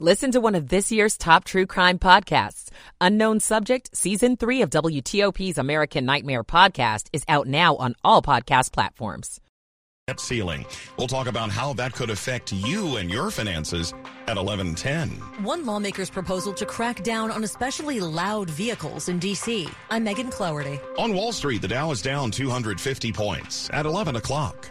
Listen 0.00 0.32
to 0.32 0.40
one 0.40 0.56
of 0.56 0.70
this 0.70 0.90
year's 0.90 1.16
top 1.16 1.44
true 1.44 1.66
crime 1.66 2.00
podcasts. 2.00 2.68
Unknown 3.00 3.38
Subject, 3.38 3.96
Season 3.96 4.36
3 4.36 4.62
of 4.62 4.70
WTOP's 4.70 5.56
American 5.56 6.04
Nightmare 6.04 6.42
podcast 6.42 7.06
is 7.12 7.22
out 7.28 7.46
now 7.46 7.76
on 7.76 7.94
all 8.02 8.20
podcast 8.20 8.72
platforms. 8.72 9.40
Debt 10.08 10.18
ceiling. 10.18 10.66
We'll 10.98 11.06
talk 11.06 11.28
about 11.28 11.50
how 11.52 11.74
that 11.74 11.92
could 11.92 12.10
affect 12.10 12.52
you 12.52 12.96
and 12.96 13.08
your 13.08 13.30
finances 13.30 13.92
at 14.26 14.36
1110. 14.36 15.10
One 15.44 15.64
lawmaker's 15.64 16.10
proposal 16.10 16.52
to 16.54 16.66
crack 16.66 17.04
down 17.04 17.30
on 17.30 17.44
especially 17.44 18.00
loud 18.00 18.50
vehicles 18.50 19.08
in 19.08 19.20
D.C. 19.20 19.68
I'm 19.90 20.02
Megan 20.02 20.28
Cloherty. 20.28 20.80
On 20.98 21.14
Wall 21.14 21.30
Street, 21.30 21.62
the 21.62 21.68
Dow 21.68 21.92
is 21.92 22.02
down 22.02 22.32
250 22.32 23.12
points 23.12 23.70
at 23.72 23.86
11 23.86 24.16
o'clock. 24.16 24.68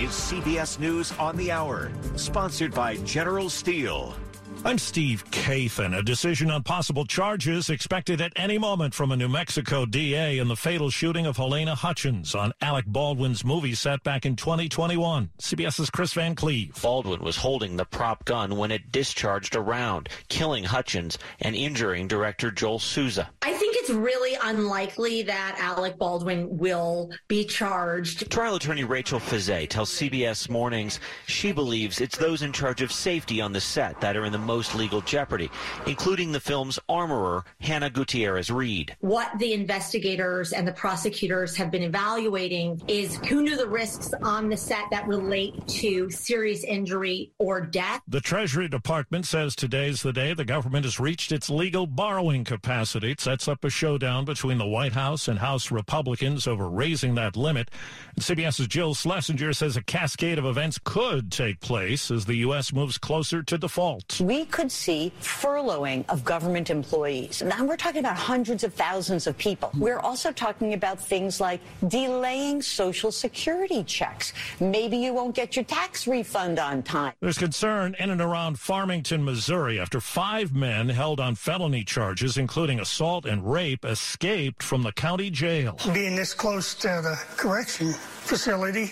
Is 0.00 0.12
CBS 0.12 0.78
News 0.78 1.12
on 1.18 1.36
the 1.36 1.52
Hour, 1.52 1.92
sponsored 2.16 2.72
by 2.72 2.96
General 3.04 3.50
Steel. 3.50 4.16
I'm 4.62 4.76
Steve 4.76 5.24
Kathan. 5.30 5.96
A 5.96 6.02
decision 6.02 6.50
on 6.50 6.62
possible 6.62 7.06
charges 7.06 7.70
expected 7.70 8.20
at 8.20 8.34
any 8.36 8.58
moment 8.58 8.92
from 8.92 9.10
a 9.10 9.16
New 9.16 9.28
Mexico 9.28 9.86
DA 9.86 10.36
in 10.36 10.48
the 10.48 10.56
fatal 10.56 10.90
shooting 10.90 11.24
of 11.24 11.38
Halyna 11.38 11.74
Hutchins 11.74 12.34
on 12.34 12.52
Alec 12.60 12.84
Baldwin's 12.86 13.42
movie 13.42 13.74
set 13.74 14.02
back 14.02 14.26
in 14.26 14.36
2021. 14.36 15.30
CBS's 15.38 15.88
Kris 15.88 16.12
Van 16.12 16.34
Cleave. 16.34 16.78
Baldwin 16.82 17.22
was 17.22 17.38
holding 17.38 17.76
the 17.78 17.86
prop 17.86 18.26
gun 18.26 18.58
when 18.58 18.70
it 18.70 18.92
discharged 18.92 19.56
a 19.56 19.60
round, 19.62 20.10
killing 20.28 20.64
Hutchins 20.64 21.16
and 21.40 21.56
injuring 21.56 22.06
director 22.06 22.50
Joel 22.50 22.80
Souza. 22.80 23.30
I 23.40 23.54
think 23.54 23.76
it's 23.78 23.90
really 23.90 24.36
unlikely 24.42 25.22
that 25.22 25.56
Alec 25.58 25.96
Baldwin 25.96 26.58
will 26.58 27.10
be 27.28 27.46
charged. 27.46 28.30
Trial 28.30 28.56
attorney 28.56 28.84
Rachel 28.84 29.20
Fiset 29.20 29.70
tells 29.70 29.90
CBS 29.90 30.50
Mornings 30.50 31.00
she 31.26 31.50
believes 31.50 32.02
it's 32.02 32.18
those 32.18 32.42
in 32.42 32.52
charge 32.52 32.82
of 32.82 32.92
safety 32.92 33.40
on 33.40 33.52
the 33.52 33.60
set 33.60 33.98
that 34.02 34.18
are 34.18 34.26
in 34.26 34.32
the 34.32 34.49
most 34.50 34.74
legal 34.74 35.00
jeopardy, 35.02 35.48
including 35.86 36.32
the 36.32 36.40
film's 36.40 36.76
armorer, 36.88 37.44
Hannah 37.60 37.88
Gutierrez 37.88 38.50
Reed. 38.50 38.96
What 38.98 39.30
the 39.38 39.52
investigators 39.52 40.52
and 40.52 40.66
the 40.66 40.72
prosecutors 40.72 41.54
have 41.56 41.70
been 41.70 41.84
evaluating 41.84 42.82
is 42.88 43.14
who 43.28 43.42
knew 43.42 43.56
the 43.56 43.68
risks 43.68 44.12
on 44.24 44.48
the 44.48 44.56
set 44.56 44.86
that 44.90 45.06
relate 45.06 45.54
to 45.68 46.10
serious 46.10 46.64
injury 46.64 47.30
or 47.38 47.60
death. 47.60 48.02
The 48.08 48.20
Treasury 48.20 48.66
Department 48.66 49.24
says 49.24 49.54
today's 49.54 50.02
the 50.02 50.12
day 50.12 50.34
the 50.34 50.44
government 50.44 50.84
has 50.84 50.98
reached 50.98 51.30
its 51.30 51.48
legal 51.48 51.86
borrowing 51.86 52.42
capacity. 52.42 53.12
It 53.12 53.20
sets 53.20 53.46
up 53.46 53.64
a 53.64 53.70
showdown 53.70 54.24
between 54.24 54.58
the 54.58 54.66
White 54.66 54.94
House 54.94 55.28
and 55.28 55.38
House 55.38 55.70
Republicans 55.70 56.48
over 56.48 56.68
raising 56.68 57.14
that 57.14 57.36
limit. 57.36 57.70
And 58.16 58.24
CBS's 58.24 58.66
Jill 58.66 58.94
Schlesinger 58.94 59.52
says 59.52 59.76
a 59.76 59.82
cascade 59.82 60.38
of 60.38 60.44
events 60.44 60.80
could 60.82 61.30
take 61.30 61.60
place 61.60 62.10
as 62.10 62.24
the 62.24 62.38
U.S. 62.38 62.72
moves 62.72 62.98
closer 62.98 63.44
to 63.44 63.56
default. 63.56 64.20
We 64.20 64.39
could 64.46 64.70
see 64.70 65.12
furloughing 65.20 66.04
of 66.08 66.24
government 66.24 66.70
employees. 66.70 67.42
Now 67.42 67.64
we're 67.64 67.76
talking 67.76 68.00
about 68.00 68.16
hundreds 68.16 68.64
of 68.64 68.74
thousands 68.74 69.26
of 69.26 69.36
people. 69.38 69.70
We're 69.76 69.98
also 69.98 70.32
talking 70.32 70.74
about 70.74 71.00
things 71.00 71.40
like 71.40 71.60
delaying 71.88 72.62
Social 72.62 73.12
Security 73.12 73.84
checks. 73.84 74.32
Maybe 74.60 74.96
you 74.96 75.12
won't 75.12 75.34
get 75.34 75.56
your 75.56 75.64
tax 75.64 76.06
refund 76.06 76.58
on 76.58 76.82
time. 76.82 77.12
There's 77.20 77.38
concern 77.38 77.96
in 77.98 78.10
and 78.10 78.20
around 78.20 78.58
Farmington, 78.58 79.24
Missouri, 79.24 79.78
after 79.80 80.00
five 80.00 80.54
men 80.54 80.88
held 80.88 81.20
on 81.20 81.34
felony 81.34 81.84
charges, 81.84 82.36
including 82.36 82.80
assault 82.80 83.26
and 83.26 83.50
rape, 83.50 83.84
escaped 83.84 84.62
from 84.62 84.82
the 84.82 84.92
county 84.92 85.30
jail. 85.30 85.78
Being 85.92 86.16
this 86.16 86.34
close 86.34 86.74
to 86.76 86.88
the 86.88 87.18
correction 87.36 87.92
facility, 87.92 88.90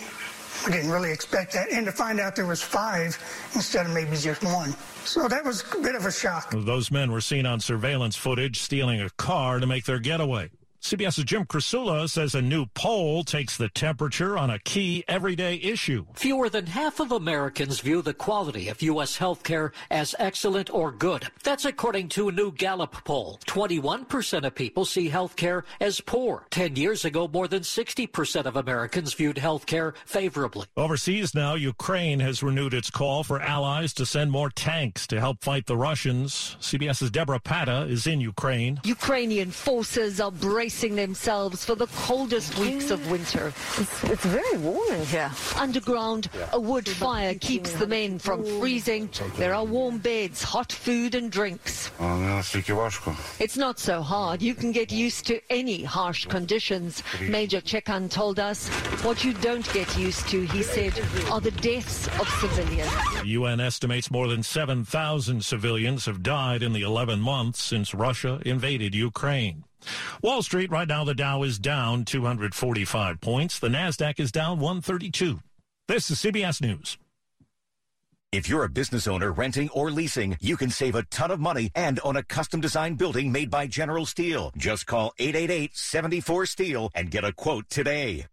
we 0.67 0.73
didn't 0.73 0.91
really 0.91 1.13
expect 1.13 1.53
that. 1.53 1.71
And 1.71 1.87
to 1.87 1.93
find 1.93 2.21
out 2.21 2.37
there 2.37 2.47
was 2.47 2.63
five 2.63 3.19
instead 3.55 3.87
of 3.87 3.93
maybe 3.93 4.17
just 4.17 4.43
one. 4.45 4.75
So 5.05 5.29
that 5.29 5.45
was 5.45 5.65
a 5.75 5.81
bit 5.81 5.95
of 5.95 6.05
a 6.07 6.13
shock. 6.13 6.53
Those 6.53 6.91
men 6.91 7.11
were 7.13 7.21
seen 7.21 7.47
on 7.47 7.61
surveillance 7.61 8.17
footage 8.17 8.61
stealing 8.61 9.01
a 9.01 9.11
car 9.11 9.61
to 9.61 9.67
make 9.67 9.85
their 9.85 9.99
getaway. 9.99 10.51
CBS's 10.89 11.25
Jim 11.25 11.45
Krasula 11.45 12.09
says 12.09 12.35
a 12.35 12.41
new 12.41 12.65
poll 12.65 13.23
takes 13.23 13.59
the 13.59 13.69
temperature 13.69 14.39
on 14.39 14.49
a 14.49 14.59
key 14.59 15.05
everyday 15.07 15.57
issue. 15.57 16.07
Fewer 16.15 16.49
than 16.49 16.65
half 16.65 16.99
of 16.99 17.13
Americans 17.13 17.81
view 17.81 18.01
the 18.01 18.15
quality 18.15 18.71
of 18.71 18.81
U.S. 18.81 19.19
health 19.19 19.43
care 19.43 19.73
as 19.91 20.15
excellent 20.19 20.73
or 20.73 20.91
good. 20.91 21.29
That's 21.45 21.67
according 21.67 22.09
to 22.11 22.31
a 22.31 22.33
new 22.33 22.53
Gallup 22.53 23.05
poll. 23.05 23.39
21% 23.45 24.47
of 24.47 24.55
people 24.55 24.87
see 24.87 25.11
health 25.11 25.37
care 25.37 25.67
as 25.79 26.01
poor. 26.01 26.47
Ten 26.49 26.75
years 26.75 27.05
ago, 27.05 27.29
more 27.29 27.49
than 27.49 27.65
60% 27.65 28.47
of 28.47 28.57
Americans 28.57 29.13
viewed 29.13 29.37
health 29.37 29.67
care 29.67 29.93
favorably. 30.07 30.69
Overseas 30.79 31.35
now, 31.35 31.53
Ukraine 31.55 32.21
has 32.21 32.43
renewed 32.43 32.73
its 32.73 32.89
call 32.89 33.25
for 33.25 33.43
allies 33.43 33.93
to 33.93 34.07
send 34.07 34.31
more 34.31 34.49
tanks 34.49 35.07
to 35.09 35.21
help 35.21 35.45
fight 35.45 35.67
the 35.67 35.77
Russians. 35.77 36.57
CBS's 36.63 37.11
Deborah 37.11 37.41
Patta 37.41 37.83
is 37.83 38.07
in 38.07 38.23
Ukraine. 38.23 38.81
Ukrainian 38.85 39.51
forces 39.51 40.19
are 40.19 40.33
bracing 40.33 40.78
themselves 40.79 41.65
for 41.65 41.75
the 41.75 41.89
coldest 41.89 42.57
weeks 42.59 42.93
of 42.93 43.11
winter. 43.11 43.49
It's, 43.79 44.05
it's 44.05 44.25
very 44.25 44.59
warm 44.59 44.93
in 44.93 45.05
here. 45.07 45.31
Underground, 45.57 46.31
a 46.53 46.61
wood 46.61 46.89
fire 46.89 47.35
keeps 47.35 47.73
the 47.73 47.87
men 47.87 48.21
from 48.21 48.45
freezing. 48.45 49.11
There 49.37 49.55
are 49.55 49.65
warm 49.65 49.99
beds, 49.99 50.43
hot 50.43 50.71
food 50.71 51.17
and 51.17 51.33
drinks. 51.33 51.91
It's 53.41 53.57
not 53.57 53.81
so 53.81 54.03
hard. 54.03 54.41
You 54.41 54.55
can 54.55 54.71
get 54.71 54.93
used 54.93 55.27
to 55.27 55.41
any 55.51 55.83
harsh 55.83 56.27
conditions. 56.27 57.03
Major 57.21 57.61
Chekan 57.61 58.09
told 58.09 58.39
us 58.39 58.69
what 59.03 59.25
you 59.25 59.33
don't 59.33 59.71
get 59.73 59.99
used 59.99 60.29
to, 60.29 60.47
he 60.47 60.63
said, 60.63 60.93
are 61.31 61.41
the 61.41 61.51
deaths 61.51 62.07
of 62.21 62.29
civilians. 62.41 62.93
The 63.21 63.29
UN 63.29 63.59
estimates 63.59 64.11
more 64.11 64.29
than 64.29 64.45
7,000 64.45 65.45
civilians 65.45 66.07
have 66.07 66.23
died 66.23 66.63
in 66.63 66.73
the 66.73 66.83
11 66.83 67.21
months 67.21 67.63
since 67.63 67.95
Russia 67.95 68.41
invaded 68.45 68.95
Ukraine. 68.95 69.65
Wall 70.23 70.43
Street 70.43 70.71
right 70.71 70.89
now 70.89 71.05
the 71.05 71.15
Dow 71.15 71.43
is 71.43 71.59
down 71.59 72.05
245 72.05 73.21
points. 73.21 73.59
The 73.59 73.69
Nasdaq 73.69 74.21
is 74.21 74.33
down 74.33 74.59
132. 74.59 75.41
This 75.87 76.11
is 76.11 76.19
CBS 76.19 76.61
News. 76.61 76.99
If 78.31 78.47
you're 78.47 78.65
a 78.65 78.69
business 78.69 79.09
owner 79.09 79.33
renting 79.33 79.71
or 79.71 79.91
leasing, 79.91 80.37
you 80.39 80.59
can 80.59 80.69
save 80.69 80.95
a 80.95 81.03
ton 81.05 81.31
of 81.31 81.41
money 81.41 81.71
and 81.75 81.99
own 82.05 82.17
a 82.17 82.23
custom 82.23 82.61
designed 82.61 82.99
building 82.99 83.33
made 83.33 83.51
by 83.51 83.67
General 83.67 84.05
Steel. 84.05 84.53
Just 84.55 84.87
call 84.87 85.15
888-74-STEEL 85.19 86.91
and 86.95 87.11
get 87.11 87.25
a 87.25 87.33
quote 87.33 87.71
today. 87.71 88.27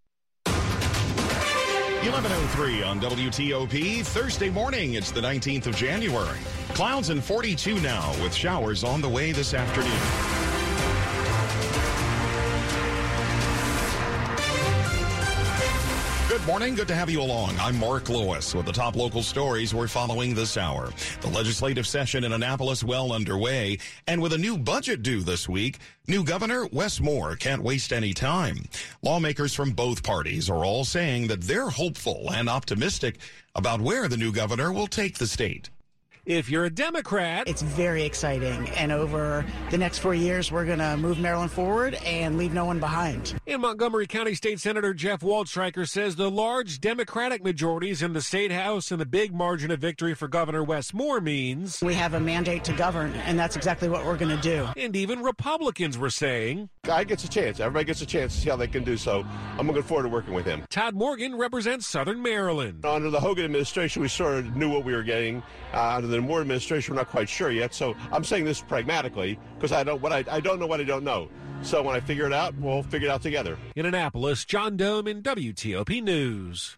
1103 0.46 2.84
on 2.84 3.00
WTOP, 3.00 4.06
Thursday 4.06 4.50
morning. 4.50 4.96
It's 4.96 5.12
the 5.12 5.22
19th 5.22 5.68
of 5.68 5.78
January. 5.78 6.40
Clouds 6.74 7.10
and 7.10 7.24
42 7.24 7.80
now 7.80 8.12
with 8.22 8.34
showers 8.34 8.84
on 8.84 9.02
the 9.02 9.10
way 9.10 9.32
this 9.32 9.54
afternoon. 9.54 10.35
Morning. 16.46 16.76
Good 16.76 16.88
to 16.90 16.96
have 16.96 17.10
you 17.10 17.22
along. 17.22 17.56
I'm 17.60 17.80
Mark 17.80 18.08
Lewis 18.08 18.54
with 18.54 18.68
the 18.68 18.72
top 18.72 18.96
local 18.96 19.24
stories 19.24 19.74
we're 19.74 19.88
following 19.88 20.36
this 20.36 20.58
hour. 20.58 20.92
The 21.22 21.30
legislative 21.30 21.88
session 21.88 22.24
in 22.24 22.34
Annapolis 22.34 22.84
well 22.84 23.14
underway, 23.14 23.80
and 24.06 24.22
with 24.22 24.34
a 24.34 24.38
new 24.38 24.58
budget 24.58 25.02
due 25.02 25.22
this 25.22 25.50
week, 25.50 25.80
new 26.08 26.24
governor 26.24 26.68
Wes 26.68 27.00
Moore 27.00 27.36
can't 27.36 27.64
waste 27.64 27.92
any 27.92 28.14
time. 28.14 28.66
Lawmakers 29.02 29.56
from 29.56 29.72
both 29.72 30.04
parties 30.04 30.50
are 30.50 30.64
all 30.64 30.86
saying 30.86 31.28
that 31.28 31.42
they're 31.42 31.70
hopeful 31.70 32.32
and 32.32 32.48
optimistic 32.48 33.18
about 33.56 33.82
where 33.82 34.08
the 34.08 34.18
new 34.18 34.32
governor 34.32 34.72
will 34.72 34.88
take 34.88 35.18
the 35.18 35.28
state. 35.28 35.72
If 36.26 36.50
you're 36.50 36.66
a 36.66 36.72
Democrat, 36.72 37.48
it's 37.48 37.62
very 37.62 38.02
exciting. 38.02 38.68
And 38.70 38.92
over 38.92 39.46
the 39.70 39.78
next 39.78 40.00
four 40.00 40.16
years, 40.16 40.52
we're 40.52 40.66
going 40.66 40.80
to 40.80 40.98
move 40.98 41.20
Maryland 41.20 41.52
forward 41.52 41.94
and 42.04 42.36
leave 42.36 42.52
no 42.52 42.66
one 42.66 42.80
behind. 42.80 43.36
In 43.46 43.62
Montgomery 43.62 44.08
County 44.08 44.34
State 44.34 44.60
Senator 44.60 44.92
Jeff 44.96 45.22
Waldstreicher 45.22 45.88
says 45.88 46.16
the 46.16 46.32
large 46.32 46.82
Democratic 46.82 47.44
majorities 47.44 48.02
in 48.02 48.14
the 48.14 48.24
state 48.24 48.52
house 48.52 48.90
and 48.90 49.00
the 49.00 49.06
big 49.06 49.36
margin 49.36 49.70
of 49.70 49.80
victory 49.80 50.16
for 50.16 50.28
Governor 50.28 50.64
Wes 50.64 50.96
Moore 50.96 51.22
means 51.22 51.80
we 51.84 51.94
have 51.94 52.16
a 52.16 52.20
mandate 52.20 52.64
to 52.64 52.74
govern, 52.74 53.14
and 53.14 53.38
that's 53.38 53.56
exactly 53.56 53.88
what 53.88 54.04
we're 54.04 54.18
going 54.18 54.36
to 54.36 54.42
do. 54.42 54.68
And 54.76 54.96
even 54.96 55.22
Republicans 55.22 55.96
were 55.96 56.10
saying, 56.10 56.70
"Guy 56.86 57.04
gets 57.04 57.24
a 57.24 57.30
chance. 57.30 57.60
Everybody 57.60 57.86
gets 57.86 58.02
a 58.02 58.06
chance 58.06 58.36
to 58.36 58.42
see 58.42 58.50
how 58.50 58.56
they 58.56 58.68
can 58.68 58.84
do 58.84 58.98
so." 58.98 59.26
I'm 59.58 59.68
looking 59.68 59.84
forward 59.84 60.04
to 60.04 60.10
working 60.10 60.34
with 60.34 60.46
him. 60.46 60.64
Todd 60.70 60.96
Morgan 60.96 61.36
represents 61.36 61.88
Southern 61.88 62.22
Maryland. 62.22 62.86
Under 62.86 63.10
the 63.10 63.20
Hogan 63.20 63.46
administration, 63.46 64.02
we 64.02 64.08
sort 64.08 64.36
of 64.36 64.56
knew 64.56 64.70
what 64.70 64.86
we 64.86 64.94
were 64.94 65.04
getting. 65.04 65.42
Uh, 65.74 65.96
under 65.96 66.08
the 66.08 66.22
Moore 66.22 66.42
administration, 66.42 66.94
we're 66.94 67.02
not 67.02 67.10
quite 67.10 67.30
sure 67.30 67.52
yet. 67.52 67.74
So 67.74 67.96
I'm 68.12 68.24
saying 68.24 68.46
this 68.46 68.62
pragmatically 68.62 69.40
because 69.56 69.72
I 69.72 69.84
don't 69.84 70.02
what 70.02 70.14
I, 70.14 70.24
I 70.30 70.40
don't 70.40 70.60
know 70.60 70.68
what 70.68 70.80
I 70.80 70.84
don't 70.84 71.04
know. 71.04 71.30
So 71.62 71.82
when 71.82 71.96
I 71.96 72.00
figure 72.00 72.28
it 72.28 72.34
out, 72.34 72.54
we'll 72.60 72.84
figure 72.84 73.08
it 73.08 73.12
out 73.12 73.22
together. 73.22 73.58
In 73.76 73.86
Annapolis, 73.86 74.46
John 74.46 74.78
Dome 74.78 75.08
in 75.08 75.24
WTOP 75.24 76.04
News. 76.04 76.78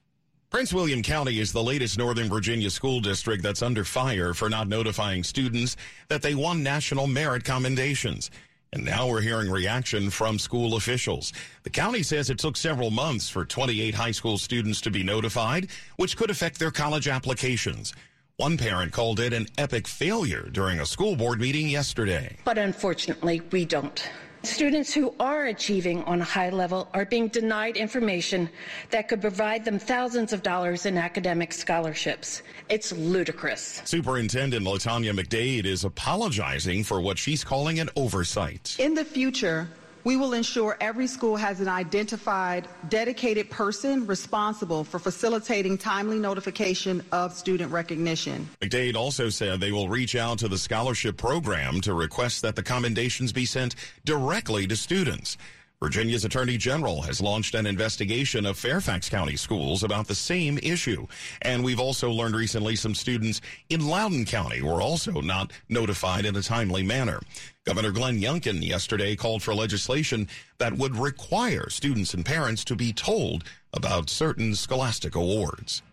Prince 0.49 0.73
William 0.73 1.03
County 1.03 1.39
is 1.39 1.51
the 1.51 1.61
latest 1.61 1.97
Northern 1.97 2.29
Virginia 2.29 2.69
school 2.69 3.01
district 3.01 3.43
that's 3.43 3.61
under 3.61 3.83
fire 3.83 4.33
for 4.33 4.49
not 4.49 4.69
notifying 4.69 5.21
students 5.21 5.75
that 6.07 6.21
they 6.21 6.35
won 6.35 6.63
national 6.63 7.05
merit 7.05 7.43
commendations. 7.43 8.31
And 8.73 8.83
now 8.83 9.07
we're 9.07 9.21
hearing 9.21 9.49
reaction 9.49 10.09
from 10.09 10.37
school 10.37 10.75
officials. 10.75 11.31
The 11.63 11.69
county 11.69 12.03
says 12.03 12.29
it 12.29 12.37
took 12.37 12.57
several 12.57 12.91
months 12.91 13.29
for 13.29 13.45
28 13.45 13.95
high 13.95 14.11
school 14.11 14.37
students 14.37 14.81
to 14.81 14.91
be 14.91 15.03
notified, 15.03 15.69
which 15.95 16.17
could 16.17 16.29
affect 16.29 16.59
their 16.59 16.71
college 16.71 17.07
applications. 17.07 17.93
One 18.35 18.57
parent 18.57 18.91
called 18.91 19.19
it 19.19 19.33
an 19.33 19.47
epic 19.57 19.87
failure 19.87 20.49
during 20.51 20.79
a 20.79 20.85
school 20.85 21.15
board 21.15 21.39
meeting 21.39 21.69
yesterday. 21.69 22.37
But 22.43 22.57
unfortunately, 22.57 23.41
we 23.51 23.65
don't. 23.65 24.07
Students 24.43 24.93
who 24.93 25.13
are 25.19 25.45
achieving 25.45 26.03
on 26.03 26.21
a 26.21 26.23
high 26.23 26.49
level 26.49 26.87
are 26.93 27.05
being 27.05 27.27
denied 27.27 27.75
information 27.75 28.49
that 28.91 29.07
could 29.07 29.19
provide 29.19 29.65
them 29.65 29.79
thousands 29.79 30.31
of 30.31 30.43
dollars 30.43 30.85
in 30.85 30.97
academic 30.97 31.51
scholarships. 31.51 32.43
It's 32.69 32.91
ludicrous. 32.91 33.81
Superintendent 33.85 34.65
Latanya 34.65 35.17
McDade 35.17 35.65
is 35.65 35.83
apologizing 35.83 36.83
for 36.83 37.01
what 37.01 37.17
she's 37.17 37.43
calling 37.43 37.79
an 37.79 37.89
oversight. 37.95 38.75
In 38.79 38.93
the 38.93 39.05
future, 39.05 39.67
we 40.07 40.15
will 40.15 40.31
ensure 40.31 40.77
every 40.79 41.05
school 41.05 41.35
has 41.35 41.59
an 41.59 41.67
identified, 41.67 42.65
dedicated 42.87 43.49
person 43.49 44.07
responsible 44.07 44.85
for 44.85 44.99
facilitating 44.99 45.77
timely 45.77 46.17
notification 46.17 47.03
of 47.11 47.33
student 47.33 47.69
recognition. 47.73 48.47
McDade 48.61 48.95
also 48.95 49.27
said 49.27 49.59
they 49.59 49.73
will 49.73 49.89
reach 49.89 50.15
out 50.15 50.39
to 50.39 50.47
the 50.47 50.57
scholarship 50.57 51.17
program 51.17 51.81
to 51.81 51.93
request 51.93 52.41
that 52.43 52.55
the 52.55 52.63
commendations 52.63 53.33
be 53.33 53.43
sent 53.43 53.75
directly 54.05 54.65
to 54.65 54.77
students. 54.77 55.35
Virginia's 55.79 56.25
Attorney 56.25 56.57
General 56.57 57.03
has 57.03 57.21
launched 57.21 57.53
an 57.53 57.67
investigation 57.67 58.47
of 58.47 58.57
Fairfax 58.57 59.09
County 59.09 59.35
schools 59.35 59.83
about 59.83 60.07
the 60.07 60.15
same 60.15 60.57
issue. 60.63 61.05
And 61.43 61.63
we've 61.63 61.79
also 61.79 62.09
learned 62.09 62.35
recently 62.35 62.75
some 62.75 62.95
students 62.95 63.41
in 63.69 63.87
Loudoun 63.87 64.25
County 64.25 64.63
were 64.63 64.81
also 64.81 65.21
not 65.21 65.51
notified 65.69 66.25
in 66.25 66.35
a 66.35 66.41
timely 66.41 66.81
manner. 66.81 67.19
Governor 67.63 67.91
Glenn 67.91 68.19
Youngkin 68.19 68.65
yesterday 68.67 69.15
called 69.15 69.43
for 69.43 69.53
legislation 69.53 70.27
that 70.57 70.73
would 70.73 70.95
require 70.95 71.69
students 71.69 72.15
and 72.15 72.25
parents 72.25 72.63
to 72.63 72.75
be 72.75 72.91
told 72.91 73.43
about 73.71 74.09
certain 74.09 74.55
scholastic 74.55 75.13
awards. 75.13 75.83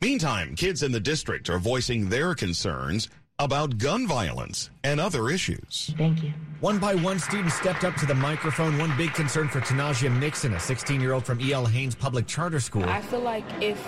Meantime, 0.00 0.56
kids 0.56 0.82
in 0.82 0.90
the 0.90 0.98
district 0.98 1.48
are 1.48 1.60
voicing 1.60 2.08
their 2.08 2.34
concerns 2.34 3.08
about 3.40 3.78
gun 3.78 4.06
violence 4.06 4.70
and 4.84 5.00
other 5.00 5.30
issues. 5.30 5.94
Thank 5.96 6.22
you. 6.22 6.32
One 6.60 6.78
by 6.78 6.94
one, 6.94 7.18
students 7.18 7.54
stepped 7.54 7.84
up 7.84 7.94
to 7.96 8.06
the 8.06 8.14
microphone. 8.14 8.76
One 8.76 8.94
big 8.98 9.14
concern 9.14 9.48
for 9.48 9.60
Tanajia 9.60 10.14
Nixon, 10.18 10.52
a 10.52 10.60
16 10.60 11.00
year 11.00 11.14
old 11.14 11.24
from 11.24 11.40
E.L. 11.40 11.64
Haynes 11.64 11.94
Public 11.94 12.26
Charter 12.26 12.60
School. 12.60 12.84
I 12.84 13.00
feel 13.00 13.20
like 13.20 13.44
if 13.62 13.82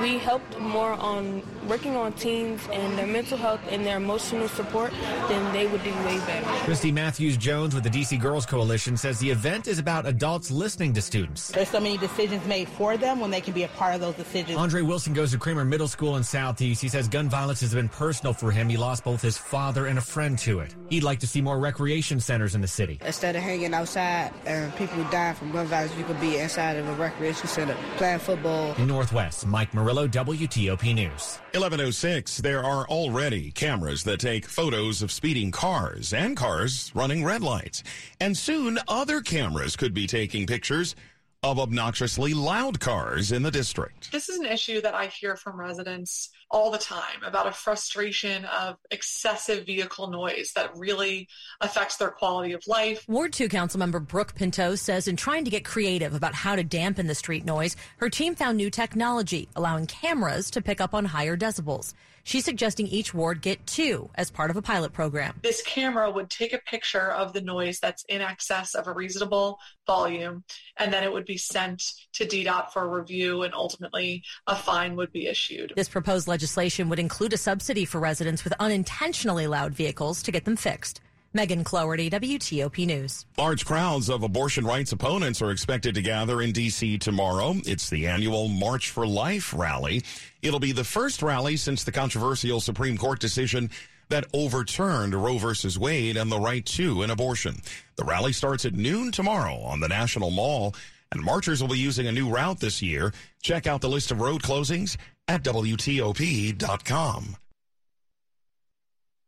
we 0.00 0.18
helped 0.18 0.56
more 0.60 0.92
on 0.92 1.42
working 1.66 1.96
on 1.96 2.12
teens 2.12 2.60
and 2.72 2.96
their 2.96 3.08
mental 3.08 3.36
health 3.36 3.60
and 3.70 3.84
their 3.84 3.96
emotional 3.96 4.46
support, 4.46 4.92
then 5.28 5.52
they 5.52 5.66
would 5.66 5.82
do 5.82 5.90
way 6.04 6.18
better. 6.18 6.46
Christy 6.64 6.92
Matthews 6.92 7.36
Jones 7.36 7.74
with 7.74 7.82
the 7.82 7.90
DC 7.90 8.20
Girls 8.20 8.46
Coalition 8.46 8.96
says 8.96 9.18
the 9.18 9.30
event 9.30 9.66
is 9.66 9.80
about 9.80 10.06
adults 10.06 10.48
listening 10.52 10.92
to 10.92 11.02
students. 11.02 11.48
There's 11.48 11.70
so 11.70 11.80
many 11.80 11.98
decisions 11.98 12.46
made 12.46 12.68
for 12.68 12.96
them 12.96 13.18
when 13.18 13.32
they 13.32 13.40
can 13.40 13.52
be 13.52 13.64
a 13.64 13.68
part 13.68 13.96
of 13.96 14.00
those 14.00 14.14
decisions. 14.14 14.56
Andre 14.56 14.82
Wilson 14.82 15.12
goes 15.12 15.32
to 15.32 15.38
Kramer 15.38 15.64
Middle 15.64 15.88
School 15.88 16.16
in 16.16 16.22
Southeast. 16.22 16.80
He 16.80 16.88
says 16.88 17.08
gun 17.08 17.28
violence 17.28 17.60
has 17.62 17.74
been 17.74 17.88
personal 17.88 18.32
for 18.32 18.52
him. 18.52 18.68
He 18.68 18.76
lost 18.76 18.91
both 19.00 19.22
his 19.22 19.38
father 19.38 19.86
and 19.86 19.98
a 19.98 20.02
friend 20.02 20.38
to 20.40 20.60
it. 20.60 20.74
He'd 20.88 21.02
like 21.02 21.20
to 21.20 21.26
see 21.26 21.40
more 21.40 21.58
recreation 21.58 22.20
centers 22.20 22.54
in 22.54 22.60
the 22.60 22.68
city. 22.68 22.98
Instead 23.04 23.36
of 23.36 23.42
hanging 23.42 23.74
outside 23.74 24.32
and 24.46 24.74
people 24.76 25.02
dying 25.04 25.34
from 25.34 25.52
gun 25.52 25.66
violence, 25.66 25.96
you 25.96 26.04
could 26.04 26.20
be 26.20 26.38
inside 26.38 26.76
of 26.76 26.88
a 26.88 26.92
recreation 26.94 27.46
center 27.46 27.76
playing 27.96 28.18
football. 28.18 28.74
Northwest, 28.78 29.46
Mike 29.46 29.74
Murillo, 29.74 30.06
WTOP 30.06 30.94
News. 30.94 31.38
1106, 31.52 32.38
there 32.38 32.64
are 32.64 32.86
already 32.88 33.50
cameras 33.50 34.04
that 34.04 34.20
take 34.20 34.46
photos 34.46 35.02
of 35.02 35.12
speeding 35.12 35.50
cars 35.50 36.12
and 36.12 36.36
cars 36.36 36.90
running 36.94 37.24
red 37.24 37.42
lights. 37.42 37.82
And 38.20 38.36
soon 38.36 38.78
other 38.88 39.20
cameras 39.20 39.76
could 39.76 39.94
be 39.94 40.06
taking 40.06 40.46
pictures 40.46 40.94
of 41.42 41.58
obnoxiously 41.58 42.34
loud 42.34 42.78
cars 42.78 43.32
in 43.32 43.42
the 43.42 43.50
district. 43.50 44.12
This 44.12 44.28
is 44.28 44.38
an 44.38 44.46
issue 44.46 44.80
that 44.80 44.94
I 44.94 45.06
hear 45.06 45.34
from 45.34 45.58
residents 45.58 46.30
all 46.52 46.70
the 46.70 46.78
time 46.78 47.24
about 47.26 47.48
a 47.48 47.52
frustration 47.52 48.44
of 48.44 48.76
excessive 48.92 49.66
vehicle 49.66 50.08
noise 50.08 50.52
that 50.54 50.70
really 50.76 51.28
affects 51.60 51.96
their 51.96 52.10
quality 52.10 52.52
of 52.52 52.62
life. 52.68 53.04
Ward 53.08 53.32
2 53.32 53.48
Councilmember 53.48 54.06
Brooke 54.06 54.36
Pinto 54.36 54.76
says 54.76 55.08
in 55.08 55.16
trying 55.16 55.44
to 55.44 55.50
get 55.50 55.64
creative 55.64 56.14
about 56.14 56.34
how 56.34 56.54
to 56.54 56.62
dampen 56.62 57.08
the 57.08 57.14
street 57.14 57.44
noise, 57.44 57.74
her 57.96 58.08
team 58.08 58.36
found 58.36 58.56
new 58.56 58.70
technology 58.70 59.48
allowing 59.56 59.86
cameras 59.86 60.48
to 60.52 60.62
pick 60.62 60.80
up 60.80 60.94
on 60.94 61.06
higher 61.06 61.36
decibels. 61.36 61.94
She's 62.24 62.44
suggesting 62.44 62.86
each 62.86 63.12
ward 63.12 63.40
get 63.40 63.66
two 63.66 64.10
as 64.14 64.30
part 64.30 64.50
of 64.50 64.56
a 64.56 64.62
pilot 64.62 64.92
program. 64.92 65.40
This 65.42 65.62
camera 65.62 66.10
would 66.10 66.30
take 66.30 66.52
a 66.52 66.58
picture 66.58 67.10
of 67.10 67.32
the 67.32 67.40
noise 67.40 67.80
that's 67.80 68.04
in 68.08 68.20
excess 68.20 68.74
of 68.74 68.86
a 68.86 68.92
reasonable 68.92 69.58
volume, 69.86 70.44
and 70.76 70.92
then 70.92 71.02
it 71.02 71.12
would 71.12 71.24
be 71.24 71.36
sent 71.36 71.82
to 72.14 72.24
DDOT 72.24 72.72
for 72.72 72.88
review, 72.88 73.42
and 73.42 73.52
ultimately 73.54 74.22
a 74.46 74.54
fine 74.54 74.96
would 74.96 75.12
be 75.12 75.26
issued. 75.26 75.72
This 75.74 75.88
proposed 75.88 76.28
legislation 76.28 76.88
would 76.88 76.98
include 76.98 77.32
a 77.32 77.38
subsidy 77.38 77.84
for 77.84 78.00
residents 78.00 78.44
with 78.44 78.54
unintentionally 78.60 79.46
loud 79.46 79.74
vehicles 79.74 80.22
to 80.22 80.32
get 80.32 80.44
them 80.44 80.56
fixed. 80.56 81.00
Megan 81.34 81.64
Cloherty, 81.64 82.10
WTOP 82.10 82.86
News. 82.86 83.24
Large 83.38 83.64
crowds 83.64 84.10
of 84.10 84.22
abortion 84.22 84.64
rights 84.66 84.92
opponents 84.92 85.40
are 85.40 85.50
expected 85.50 85.94
to 85.94 86.02
gather 86.02 86.42
in 86.42 86.52
D.C. 86.52 86.98
tomorrow. 86.98 87.54
It's 87.64 87.88
the 87.88 88.06
annual 88.06 88.48
March 88.48 88.90
for 88.90 89.06
Life 89.06 89.54
rally. 89.54 90.02
It'll 90.42 90.60
be 90.60 90.72
the 90.72 90.84
first 90.84 91.22
rally 91.22 91.56
since 91.56 91.84
the 91.84 91.92
controversial 91.92 92.60
Supreme 92.60 92.98
Court 92.98 93.18
decision 93.18 93.70
that 94.10 94.26
overturned 94.34 95.14
Roe 95.14 95.38
versus 95.38 95.78
Wade 95.78 96.18
and 96.18 96.30
the 96.30 96.38
right 96.38 96.64
to 96.66 97.02
an 97.02 97.10
abortion. 97.10 97.56
The 97.96 98.04
rally 98.04 98.32
starts 98.32 98.66
at 98.66 98.74
noon 98.74 99.10
tomorrow 99.10 99.56
on 99.56 99.80
the 99.80 99.88
National 99.88 100.30
Mall, 100.30 100.74
and 101.12 101.22
marchers 101.22 101.62
will 101.62 101.70
be 101.70 101.78
using 101.78 102.06
a 102.06 102.12
new 102.12 102.28
route 102.28 102.60
this 102.60 102.82
year. 102.82 103.12
Check 103.42 103.66
out 103.66 103.80
the 103.80 103.88
list 103.88 104.10
of 104.10 104.20
road 104.20 104.42
closings 104.42 104.98
at 105.28 105.42
WTOP.com. 105.42 107.36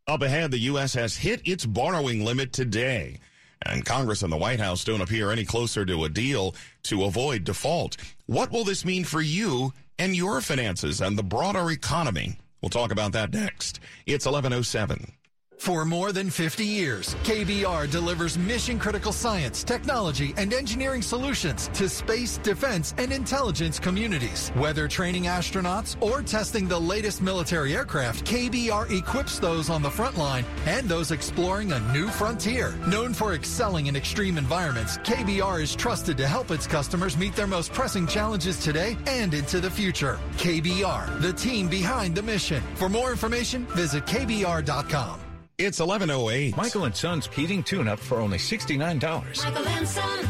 Up 0.07 0.21
ahead, 0.21 0.51
the 0.51 0.59
U.S. 0.59 0.93
has 0.95 1.17
hit 1.17 1.41
its 1.49 1.65
borrowing 1.65 2.27
limit 2.27 2.53
today, 2.53 3.21
and 3.63 3.87
Congress 3.87 4.23
and 4.23 4.31
the 4.31 4.37
White 4.37 4.61
House 4.61 4.85
don't 4.85 5.01
appear 5.01 5.31
any 5.31 5.47
closer 5.47 5.87
to 5.87 6.05
a 6.05 6.11
deal 6.11 6.55
to 6.83 7.05
avoid 7.05 7.45
default. 7.45 7.97
What 8.27 8.53
will 8.53 8.65
this 8.65 8.85
mean 8.85 9.05
for 9.05 9.23
you 9.23 9.73
and 9.99 10.15
your 10.15 10.43
finances 10.43 11.01
and 11.01 11.17
the 11.17 11.23
broader 11.23 11.71
economy? 11.71 12.37
We'll 12.61 12.69
talk 12.69 12.93
about 12.93 13.13
that 13.13 13.33
next. 13.33 13.81
It's 14.05 14.27
1107. 14.27 15.11
For 15.59 15.85
more 15.85 16.13
than 16.13 16.29
50 16.29 16.65
years, 16.65 17.15
KBR 17.25 17.91
delivers 17.91 18.37
mission 18.37 18.79
critical 18.79 19.13
science, 19.13 19.65
technology, 19.65 20.35
and 20.37 20.53
engineering 20.53 21.01
solutions 21.01 21.69
to 21.75 21.89
space, 21.89 22.39
defense, 22.39 22.95
and 22.99 23.13
intelligence 23.13 23.79
communities. 23.79 24.51
Whether 24.57 24.89
training 24.89 25.25
astronauts 25.25 25.97
or 26.03 26.23
testing 26.23 26.69
the 26.69 26.79
latest 26.79 27.23
military 27.23 27.75
aircraft, 27.75 28.27
KBR 28.27 28.91
equips 28.91 29.39
those 29.39 29.71
on 29.71 29.83
the 29.83 29.91
front 29.91 30.19
line 30.19 30.45
and 30.67 30.87
those 30.87 31.13
exploring 31.13 31.73
a 31.73 31.81
new 31.93 32.09
frontier. 32.09 32.75
Known 32.87 33.15
for 33.15 33.33
excelling 33.33 33.87
in 33.87 33.97
extreme 33.97 34.37
environments, 34.37 34.99
KBR 34.99 35.63
is 35.63 35.75
trusted 35.75 36.19
to 36.19 36.27
help 36.27 36.51
its 36.51 36.67
customers 36.67 37.17
meet 37.17 37.35
their 37.35 37.47
most 37.47 37.73
pressing 37.73 38.07
challenges 38.07 38.59
today 38.59 38.99
and 39.07 39.33
into 39.33 39.61
the 39.61 39.71
future. 39.71 40.19
KBR, 40.37 41.23
the 41.23 41.33
team 41.33 41.69
behind 41.69 42.15
the 42.15 42.23
mission. 42.23 42.63
For 42.75 42.91
more 42.91 43.11
information, 43.11 43.67
visit 43.69 44.05
KBR.com. 44.05 45.24
It's 45.57 45.79
1108. 45.79 46.57
Michael 46.57 46.85
and 46.85 46.97
Son's 46.97 47.29
heating 47.29 47.63
tune 47.63 47.87
up 47.87 48.01
for 48.01 48.19
only 48.19 48.39
$69. 48.39 48.77
Michael 49.45 49.69
and 49.69 49.87
Son. 49.87 50.29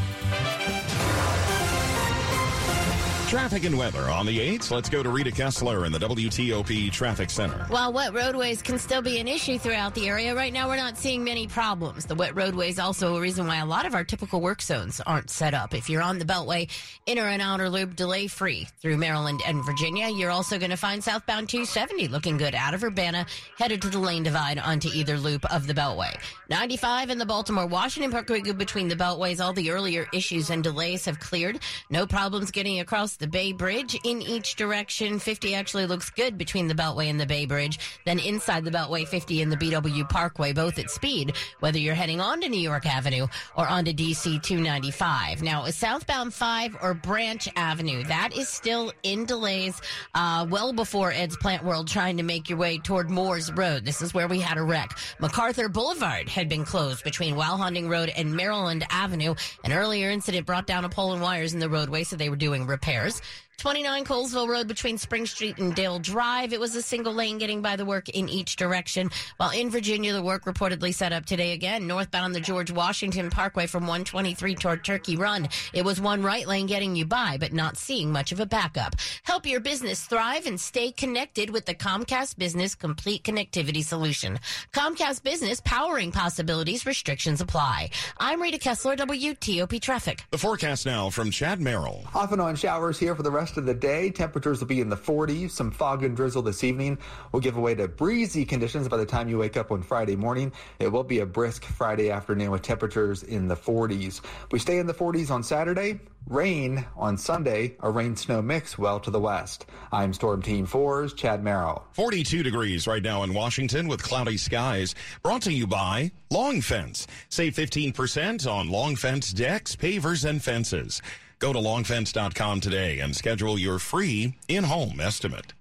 Traffic 3.34 3.64
and 3.64 3.76
weather 3.76 4.02
on 4.02 4.26
the 4.26 4.38
8th. 4.38 4.70
Let's 4.70 4.88
go 4.88 5.02
to 5.02 5.10
Rita 5.10 5.32
Kessler 5.32 5.86
in 5.86 5.90
the 5.90 5.98
WTOP 5.98 6.92
Traffic 6.92 7.30
Center. 7.30 7.66
While 7.68 7.92
wet 7.92 8.14
roadways 8.14 8.62
can 8.62 8.78
still 8.78 9.02
be 9.02 9.18
an 9.18 9.26
issue 9.26 9.58
throughout 9.58 9.92
the 9.96 10.08
area, 10.08 10.36
right 10.36 10.52
now 10.52 10.68
we're 10.68 10.76
not 10.76 10.96
seeing 10.96 11.24
many 11.24 11.48
problems. 11.48 12.04
The 12.06 12.14
wet 12.14 12.36
roadways 12.36 12.78
also 12.78 13.16
a 13.16 13.20
reason 13.20 13.48
why 13.48 13.56
a 13.56 13.66
lot 13.66 13.86
of 13.86 13.94
our 13.96 14.04
typical 14.04 14.40
work 14.40 14.62
zones 14.62 15.00
aren't 15.00 15.30
set 15.30 15.52
up. 15.52 15.74
If 15.74 15.90
you're 15.90 16.00
on 16.00 16.20
the 16.20 16.24
Beltway, 16.24 16.70
inner 17.06 17.24
and 17.24 17.42
outer 17.42 17.68
loop 17.68 17.96
delay 17.96 18.28
free 18.28 18.68
through 18.80 18.98
Maryland 18.98 19.40
and 19.44 19.66
Virginia. 19.66 20.10
You're 20.10 20.30
also 20.30 20.56
going 20.56 20.70
to 20.70 20.76
find 20.76 21.02
southbound 21.02 21.48
270 21.48 22.06
looking 22.06 22.36
good 22.36 22.54
out 22.54 22.72
of 22.72 22.84
Urbana, 22.84 23.26
headed 23.58 23.82
to 23.82 23.88
the 23.88 23.98
lane 23.98 24.22
divide 24.22 24.60
onto 24.60 24.90
either 24.94 25.18
loop 25.18 25.44
of 25.52 25.66
the 25.66 25.74
Beltway. 25.74 26.16
95 26.50 27.10
in 27.10 27.18
the 27.18 27.26
Baltimore 27.26 27.66
Washington 27.66 28.12
Parkway 28.12 28.42
between 28.52 28.86
the 28.86 28.94
Beltways. 28.94 29.44
All 29.44 29.52
the 29.52 29.72
earlier 29.72 30.06
issues 30.12 30.50
and 30.50 30.62
delays 30.62 31.04
have 31.06 31.18
cleared. 31.18 31.58
No 31.90 32.06
problems 32.06 32.52
getting 32.52 32.78
across 32.78 33.16
the 33.16 33.23
Bay 33.26 33.52
Bridge 33.52 33.98
in 34.04 34.22
each 34.22 34.56
direction. 34.56 35.18
50 35.18 35.54
actually 35.54 35.86
looks 35.86 36.10
good 36.10 36.38
between 36.38 36.68
the 36.68 36.74
Beltway 36.74 37.10
and 37.10 37.20
the 37.20 37.26
Bay 37.26 37.46
Bridge. 37.46 37.78
Then 38.04 38.18
inside 38.18 38.64
the 38.64 38.70
Beltway, 38.70 39.06
50 39.06 39.42
and 39.42 39.52
the 39.52 39.56
BW 39.56 40.08
Parkway, 40.08 40.52
both 40.52 40.78
at 40.78 40.90
speed, 40.90 41.34
whether 41.60 41.78
you're 41.78 41.94
heading 41.94 42.20
on 42.20 42.40
to 42.40 42.48
New 42.48 42.60
York 42.60 42.86
Avenue 42.86 43.26
or 43.56 43.68
onto 43.68 43.92
DC 43.92 44.42
295. 44.42 45.42
Now, 45.42 45.66
southbound 45.66 46.32
5 46.34 46.76
or 46.82 46.94
Branch 46.94 47.48
Avenue, 47.56 48.04
that 48.04 48.36
is 48.36 48.48
still 48.48 48.92
in 49.02 49.24
delays 49.26 49.80
uh, 50.14 50.46
well 50.48 50.72
before 50.72 51.12
Ed's 51.12 51.36
Plant 51.36 51.64
World 51.64 51.88
trying 51.88 52.16
to 52.16 52.22
make 52.22 52.48
your 52.48 52.58
way 52.58 52.78
toward 52.78 53.10
Moores 53.10 53.52
Road. 53.52 53.84
This 53.84 54.02
is 54.02 54.14
where 54.14 54.28
we 54.28 54.40
had 54.40 54.58
a 54.58 54.62
wreck. 54.62 54.96
MacArthur 55.18 55.68
Boulevard 55.68 56.28
had 56.28 56.48
been 56.48 56.64
closed 56.64 57.04
between 57.04 57.34
Walhonding 57.34 57.88
Road 57.88 58.10
and 58.16 58.34
Maryland 58.34 58.86
Avenue. 58.90 59.34
An 59.64 59.72
earlier 59.72 60.10
incident 60.10 60.46
brought 60.46 60.66
down 60.66 60.84
a 60.84 60.88
pole 60.88 61.12
and 61.12 61.22
wires 61.22 61.54
in 61.54 61.60
the 61.60 61.68
roadway, 61.68 62.04
so 62.04 62.16
they 62.16 62.28
were 62.28 62.36
doing 62.36 62.66
repairs 62.66 63.03
years 63.04 63.22
29 63.58 64.04
Colesville 64.04 64.48
Road 64.48 64.68
between 64.68 64.98
Spring 64.98 65.26
Street 65.26 65.58
and 65.58 65.74
Dale 65.74 65.98
Drive. 65.98 66.52
It 66.52 66.60
was 66.60 66.74
a 66.74 66.82
single 66.82 67.14
lane 67.14 67.38
getting 67.38 67.62
by 67.62 67.76
the 67.76 67.84
work 67.84 68.08
in 68.08 68.28
each 68.28 68.56
direction. 68.56 69.10
While 69.36 69.50
in 69.50 69.70
Virginia, 69.70 70.12
the 70.12 70.22
work 70.22 70.44
reportedly 70.44 70.92
set 70.92 71.12
up 71.12 71.24
today 71.24 71.52
again, 71.52 71.86
northbound 71.86 72.24
on 72.26 72.32
the 72.32 72.40
George 72.40 72.70
Washington 72.70 73.30
Parkway 73.30 73.66
from 73.66 73.84
123 73.84 74.54
toward 74.56 74.84
Turkey 74.84 75.16
Run. 75.16 75.48
It 75.72 75.84
was 75.84 76.00
one 76.00 76.22
right 76.22 76.46
lane 76.46 76.66
getting 76.66 76.96
you 76.96 77.06
by, 77.06 77.38
but 77.38 77.52
not 77.52 77.78
seeing 77.78 78.12
much 78.12 78.32
of 78.32 78.40
a 78.40 78.46
backup. 78.46 78.96
Help 79.22 79.46
your 79.46 79.60
business 79.60 80.04
thrive 80.04 80.46
and 80.46 80.60
stay 80.60 80.90
connected 80.90 81.50
with 81.50 81.64
the 81.64 81.74
Comcast 81.74 82.36
Business 82.36 82.74
Complete 82.74 83.22
Connectivity 83.24 83.84
Solution. 83.84 84.38
Comcast 84.72 85.22
Business 85.22 85.62
powering 85.64 86.12
possibilities. 86.12 86.86
Restrictions 86.86 87.40
apply. 87.40 87.90
I'm 88.18 88.42
Rita 88.42 88.58
Kessler, 88.58 88.96
WTOP 88.96 89.80
Traffic. 89.80 90.24
The 90.30 90.38
forecast 90.38 90.86
now 90.86 91.08
from 91.08 91.30
Chad 91.30 91.60
Merrill. 91.60 92.04
Off 92.14 92.32
and 92.32 92.40
on 92.40 92.56
showers 92.56 92.98
here 92.98 93.14
for 93.14 93.22
the 93.22 93.30
rest 93.30 93.43
of 93.52 93.66
the 93.66 93.74
day. 93.74 94.10
Temperatures 94.10 94.60
will 94.60 94.66
be 94.66 94.80
in 94.80 94.88
the 94.88 94.96
40s. 94.96 95.50
Some 95.50 95.70
fog 95.70 96.02
and 96.02 96.16
drizzle 96.16 96.42
this 96.42 96.64
evening 96.64 96.98
will 97.32 97.40
give 97.40 97.56
way 97.56 97.74
to 97.74 97.86
breezy 97.86 98.44
conditions 98.44 98.88
by 98.88 98.96
the 98.96 99.06
time 99.06 99.28
you 99.28 99.38
wake 99.38 99.56
up 99.56 99.70
on 99.70 99.82
Friday 99.82 100.16
morning. 100.16 100.52
It 100.78 100.88
will 100.88 101.04
be 101.04 101.20
a 101.20 101.26
brisk 101.26 101.64
Friday 101.64 102.10
afternoon 102.10 102.50
with 102.50 102.62
temperatures 102.62 103.22
in 103.22 103.46
the 103.46 103.56
40s. 103.56 104.20
We 104.50 104.58
stay 104.58 104.78
in 104.78 104.86
the 104.86 104.94
40s 104.94 105.30
on 105.30 105.42
Saturday. 105.42 106.00
Rain 106.26 106.86
on 106.96 107.18
Sunday, 107.18 107.76
a 107.80 107.90
rain 107.90 108.16
snow 108.16 108.40
mix 108.40 108.78
well 108.78 108.98
to 109.00 109.10
the 109.10 109.20
west. 109.20 109.66
I'm 109.92 110.14
Storm 110.14 110.40
Team 110.40 110.66
4's 110.66 111.12
Chad 111.12 111.44
Merrill. 111.44 111.84
42 111.92 112.42
degrees 112.42 112.86
right 112.86 113.02
now 113.02 113.24
in 113.24 113.34
Washington 113.34 113.88
with 113.88 114.02
cloudy 114.02 114.38
skies. 114.38 114.94
Brought 115.22 115.42
to 115.42 115.52
you 115.52 115.66
by 115.66 116.12
Long 116.30 116.62
Fence. 116.62 117.06
Save 117.28 117.54
15% 117.54 118.50
on 118.50 118.70
Long 118.70 118.96
Fence 118.96 119.34
decks, 119.34 119.76
pavers, 119.76 120.24
and 120.24 120.42
fences. 120.42 121.02
Go 121.38 121.52
to 121.52 121.58
longfence.com 121.58 122.60
today 122.60 123.00
and 123.00 123.14
schedule 123.14 123.58
your 123.58 123.78
free 123.78 124.36
in-home 124.48 125.00
estimate. 125.00 125.52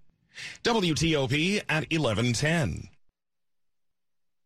WTOP 0.64 1.60
at 1.70 1.90
1110. 1.92 2.90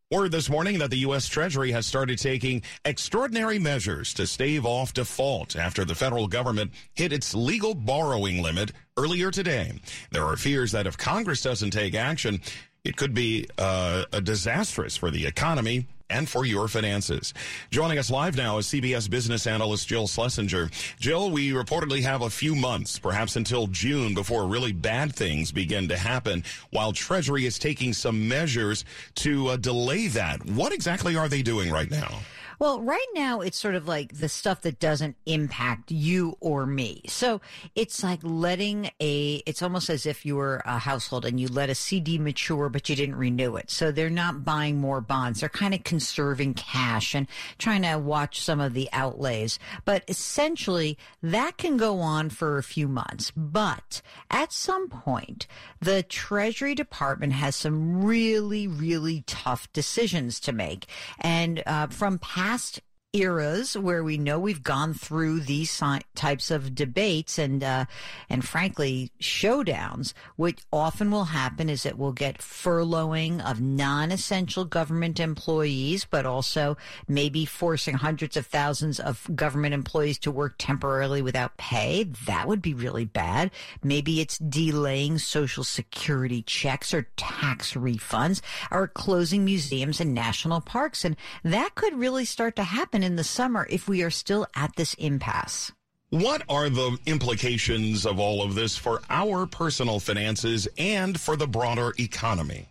Word 0.09 0.31
this 0.31 0.49
morning 0.49 0.79
that 0.79 0.89
the 0.89 0.99
U.S. 0.99 1.27
Treasury 1.27 1.71
has 1.73 1.85
started 1.85 2.17
taking 2.17 2.61
extraordinary 2.85 3.59
measures 3.59 4.13
to 4.13 4.25
stave 4.25 4.65
off 4.65 4.93
default 4.93 5.57
after 5.57 5.83
the 5.83 5.95
federal 5.95 6.29
government 6.29 6.71
hit 6.93 7.11
its 7.11 7.35
legal 7.35 7.75
borrowing 7.75 8.41
limit 8.41 8.71
earlier 8.95 9.31
today. 9.31 9.73
There 10.11 10.23
are 10.23 10.37
fears 10.37 10.71
that 10.71 10.87
if 10.87 10.97
Congress 10.97 11.41
doesn't 11.41 11.71
take 11.71 11.93
action, 11.93 12.39
it 12.85 12.95
could 12.95 13.13
be 13.13 13.49
uh, 13.57 14.05
a 14.13 14.21
disastrous 14.21 14.95
for 14.95 15.11
the 15.11 15.25
economy 15.25 15.87
and 16.09 16.27
for 16.29 16.45
your 16.45 16.67
finances. 16.67 17.33
Joining 17.71 17.97
us 17.97 18.09
live 18.09 18.35
now 18.35 18.57
is 18.57 18.67
CBS 18.67 19.09
business 19.09 19.47
analyst 19.47 19.87
Jill 19.87 20.07
Schlesinger. 20.07 20.69
Jill, 20.99 21.31
we 21.31 21.51
reportedly 21.51 22.01
have 22.01 22.21
a 22.21 22.29
few 22.29 22.55
months, 22.55 22.99
perhaps 22.99 23.35
until 23.35 23.67
June, 23.67 24.13
before 24.13 24.47
really 24.47 24.71
bad 24.71 25.13
things 25.15 25.51
begin 25.51 25.87
to 25.87 25.97
happen, 25.97 26.43
while 26.71 26.91
Treasury 26.91 27.45
is 27.45 27.59
taking 27.59 27.93
some 27.93 28.27
measures 28.27 28.85
to 29.15 29.47
uh, 29.49 29.57
delay 29.57 30.07
that. 30.07 30.45
What 30.45 30.73
exactly 30.73 31.15
are 31.15 31.27
they 31.27 31.41
doing 31.41 31.71
right 31.71 31.89
now? 31.89 32.19
Well, 32.59 32.81
right 32.81 33.05
now 33.13 33.41
it's 33.41 33.57
sort 33.57 33.75
of 33.75 33.87
like 33.87 34.17
the 34.17 34.29
stuff 34.29 34.61
that 34.61 34.79
doesn't 34.79 35.15
impact 35.27 35.91
you 35.91 36.37
or 36.39 36.65
me. 36.65 37.03
So 37.07 37.39
it's 37.75 38.03
like 38.03 38.19
letting 38.23 38.89
a, 38.99 39.43
it's 39.45 39.61
almost 39.61 39.91
as 39.91 40.07
if 40.07 40.25
you 40.25 40.35
were 40.35 40.63
a 40.65 40.79
household 40.79 41.25
and 41.25 41.39
you 41.39 41.47
let 41.49 41.69
a 41.69 41.75
CD 41.75 42.17
mature, 42.17 42.67
but 42.69 42.89
you 42.89 42.95
didn't 42.95 43.15
renew 43.15 43.57
it. 43.57 43.69
So 43.69 43.91
they're 43.91 44.09
not 44.09 44.43
buying 44.43 44.79
more 44.79 45.01
bonds. 45.01 45.41
They're 45.41 45.49
kind 45.49 45.75
of 45.75 45.83
conserving 45.83 46.55
cash 46.55 47.13
and 47.13 47.27
trying 47.59 47.83
to 47.83 47.99
watch 47.99 48.41
some 48.41 48.59
of 48.59 48.73
the 48.73 48.89
outlays. 48.91 49.59
But 49.85 50.03
essentially 50.07 50.97
that 51.21 51.57
can 51.57 51.77
go 51.77 51.99
on 51.99 52.31
for 52.31 52.57
a 52.57 52.63
few 52.63 52.87
months. 52.87 53.31
But 53.35 54.01
at 54.31 54.51
some 54.51 54.89
point, 54.89 55.45
the 55.79 56.01
Treasury 56.01 56.73
Department 56.73 57.33
has 57.33 57.55
some 57.55 58.03
really, 58.03 58.67
really 58.67 59.23
tough 59.27 59.71
decisions 59.73 60.39
to 60.39 60.51
make. 60.51 60.87
And 61.19 61.61
uh, 61.67 61.87
from 61.87 62.17
past 62.17 62.46
past 62.47 62.79
eras 63.13 63.77
where 63.77 64.03
we 64.03 64.17
know 64.17 64.37
we've 64.37 64.63
gone 64.63 64.93
through 64.93 65.39
these 65.39 65.81
types 66.13 66.51
of 66.51 66.75
debates 66.75 67.39
and 67.39 67.63
uh, 67.63 67.85
and 68.29 68.45
frankly 68.45 69.11
showdowns. 69.21 70.13
What 70.35 70.65
often 70.73 71.09
will 71.09 71.25
happen 71.25 71.69
is 71.69 71.83
that 71.83 71.97
we'll 71.97 72.11
get 72.11 72.39
furloughing 72.39 73.43
of 73.49 73.61
non-essential 73.61 74.65
government 74.65 75.19
employees, 75.19 76.05
but 76.05 76.25
also 76.25 76.75
maybe 77.07 77.45
forcing 77.45 77.95
hundreds 77.95 78.35
of 78.35 78.45
thousands 78.45 78.99
of 78.99 79.27
government 79.35 79.73
employees 79.73 80.19
to 80.19 80.31
work 80.31 80.55
temporarily 80.57 81.21
without 81.21 81.57
pay. 81.57 82.03
That 82.25 82.47
would 82.47 82.61
be 82.61 82.73
really 82.73 83.05
bad. 83.05 83.51
Maybe 83.83 84.19
it's 84.19 84.37
delaying 84.37 85.17
social 85.17 85.63
security 85.63 86.41
checks 86.41 86.93
or 86.93 87.07
tax 87.15 87.73
refunds, 87.73 88.41
or 88.69 88.87
closing 88.87 89.45
museums 89.45 90.01
and 90.01 90.13
national 90.13 90.61
parks, 90.61 91.05
and 91.05 91.15
that 91.43 91.75
could 91.75 91.93
really 91.93 92.25
start 92.25 92.55
to 92.57 92.63
happen 92.63 92.96
in 93.03 93.15
the 93.15 93.23
summer 93.23 93.67
if 93.69 93.87
we 93.87 94.03
are 94.03 94.09
still 94.09 94.47
at 94.55 94.75
this 94.75 94.93
impasse. 94.95 95.71
What 96.09 96.43
are 96.47 96.69
the 96.69 96.97
implications 97.05 98.05
of 98.05 98.19
all 98.19 98.41
of 98.41 98.55
this 98.55 98.77
for 98.77 99.01
our 99.09 99.45
personal 99.45 99.99
finances 99.99 100.67
and 100.77 101.19
for 101.19 101.35
the 101.35 101.47
broader 101.47 101.93
economy? 101.99 102.69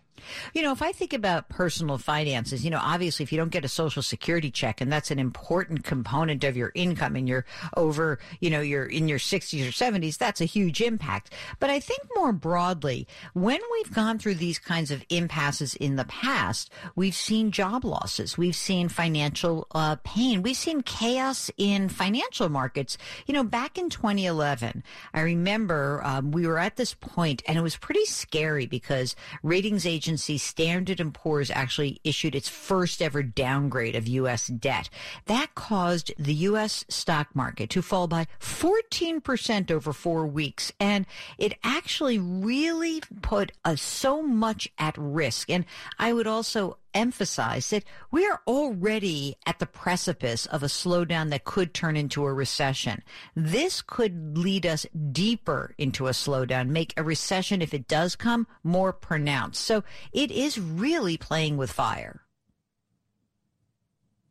You 0.53 0.61
know, 0.61 0.71
if 0.71 0.81
I 0.81 0.91
think 0.91 1.13
about 1.13 1.49
personal 1.49 1.97
finances, 1.97 2.63
you 2.63 2.69
know, 2.69 2.79
obviously 2.81 3.23
if 3.23 3.31
you 3.31 3.37
don't 3.37 3.51
get 3.51 3.65
a 3.65 3.69
social 3.69 4.01
security 4.01 4.51
check 4.51 4.81
and 4.81 4.91
that's 4.91 5.11
an 5.11 5.19
important 5.19 5.83
component 5.83 6.43
of 6.43 6.57
your 6.57 6.71
income 6.75 7.15
and 7.15 7.27
you're 7.27 7.45
over, 7.75 8.19
you 8.39 8.49
know, 8.49 8.61
you're 8.61 8.85
in 8.85 9.07
your 9.07 9.19
60s 9.19 9.67
or 9.67 9.71
70s, 9.71 10.17
that's 10.17 10.41
a 10.41 10.45
huge 10.45 10.81
impact. 10.81 11.33
But 11.59 11.69
I 11.69 11.79
think 11.79 12.01
more 12.15 12.33
broadly, 12.33 13.07
when 13.33 13.59
we've 13.71 13.93
gone 13.93 14.19
through 14.19 14.35
these 14.35 14.59
kinds 14.59 14.91
of 14.91 15.03
impasses 15.09 15.75
in 15.75 15.95
the 15.95 16.05
past, 16.05 16.71
we've 16.95 17.15
seen 17.15 17.51
job 17.51 17.85
losses. 17.85 18.37
We've 18.37 18.55
seen 18.55 18.89
financial 18.89 19.67
uh, 19.71 19.97
pain. 20.03 20.41
We've 20.41 20.57
seen 20.57 20.81
chaos 20.81 21.49
in 21.57 21.89
financial 21.89 22.49
markets. 22.49 22.97
You 23.25 23.33
know, 23.33 23.43
back 23.43 23.77
in 23.77 23.89
2011, 23.89 24.83
I 25.13 25.21
remember 25.21 26.01
um, 26.03 26.31
we 26.31 26.47
were 26.47 26.57
at 26.57 26.75
this 26.75 26.93
point 26.93 27.43
and 27.47 27.57
it 27.57 27.61
was 27.61 27.77
pretty 27.77 28.05
scary 28.05 28.65
because 28.65 29.15
ratings 29.43 29.85
agents 29.85 30.16
agency 30.17 30.39
Standard 30.39 31.13
& 31.13 31.13
Poor's 31.13 31.51
actually 31.51 32.01
issued 32.03 32.33
its 32.33 32.49
first 32.49 33.03
ever 33.03 33.21
downgrade 33.21 33.95
of 33.95 34.07
U.S. 34.07 34.47
debt. 34.47 34.89
That 35.27 35.53
caused 35.53 36.11
the 36.17 36.33
U.S. 36.49 36.83
stock 36.89 37.35
market 37.35 37.69
to 37.69 37.83
fall 37.83 38.07
by 38.07 38.25
14% 38.39 39.69
over 39.69 39.93
four 39.93 40.25
weeks. 40.25 40.71
And 40.79 41.05
it 41.37 41.53
actually 41.63 42.17
really 42.17 43.03
put 43.21 43.51
us 43.63 43.73
uh, 43.73 43.75
so 43.75 44.23
much 44.23 44.67
at 44.79 44.97
risk. 44.97 45.51
And 45.51 45.65
I 45.99 46.13
would 46.13 46.25
also 46.25 46.77
emphasize 46.97 47.69
that 47.69 47.83
we 48.11 48.25
are 48.25 48.41
already 48.47 49.35
at 49.45 49.59
the 49.59 49.65
precipice 49.65 50.47
of 50.47 50.63
a 50.63 50.67
slowdown 50.67 51.29
that 51.29 51.45
could 51.45 51.73
turn 51.73 51.95
into 51.95 52.25
a 52.25 52.33
recession. 52.33 53.03
This 53.35 53.81
could 53.81 54.37
lead 54.37 54.65
us 54.65 54.85
deeper 55.11 55.75
into 55.77 56.07
a 56.07 56.11
slowdown, 56.11 56.69
make 56.69 56.93
a 56.97 57.03
recession, 57.03 57.61
if 57.61 57.73
it 57.73 57.87
does 57.87 58.15
come, 58.15 58.47
more 58.63 58.91
pronounced. 58.91 59.63
So 59.63 59.83
it 60.11 60.31
is 60.31 60.59
really 60.59 61.17
playing 61.17 61.57
with 61.57 61.71
fire. 61.71 62.21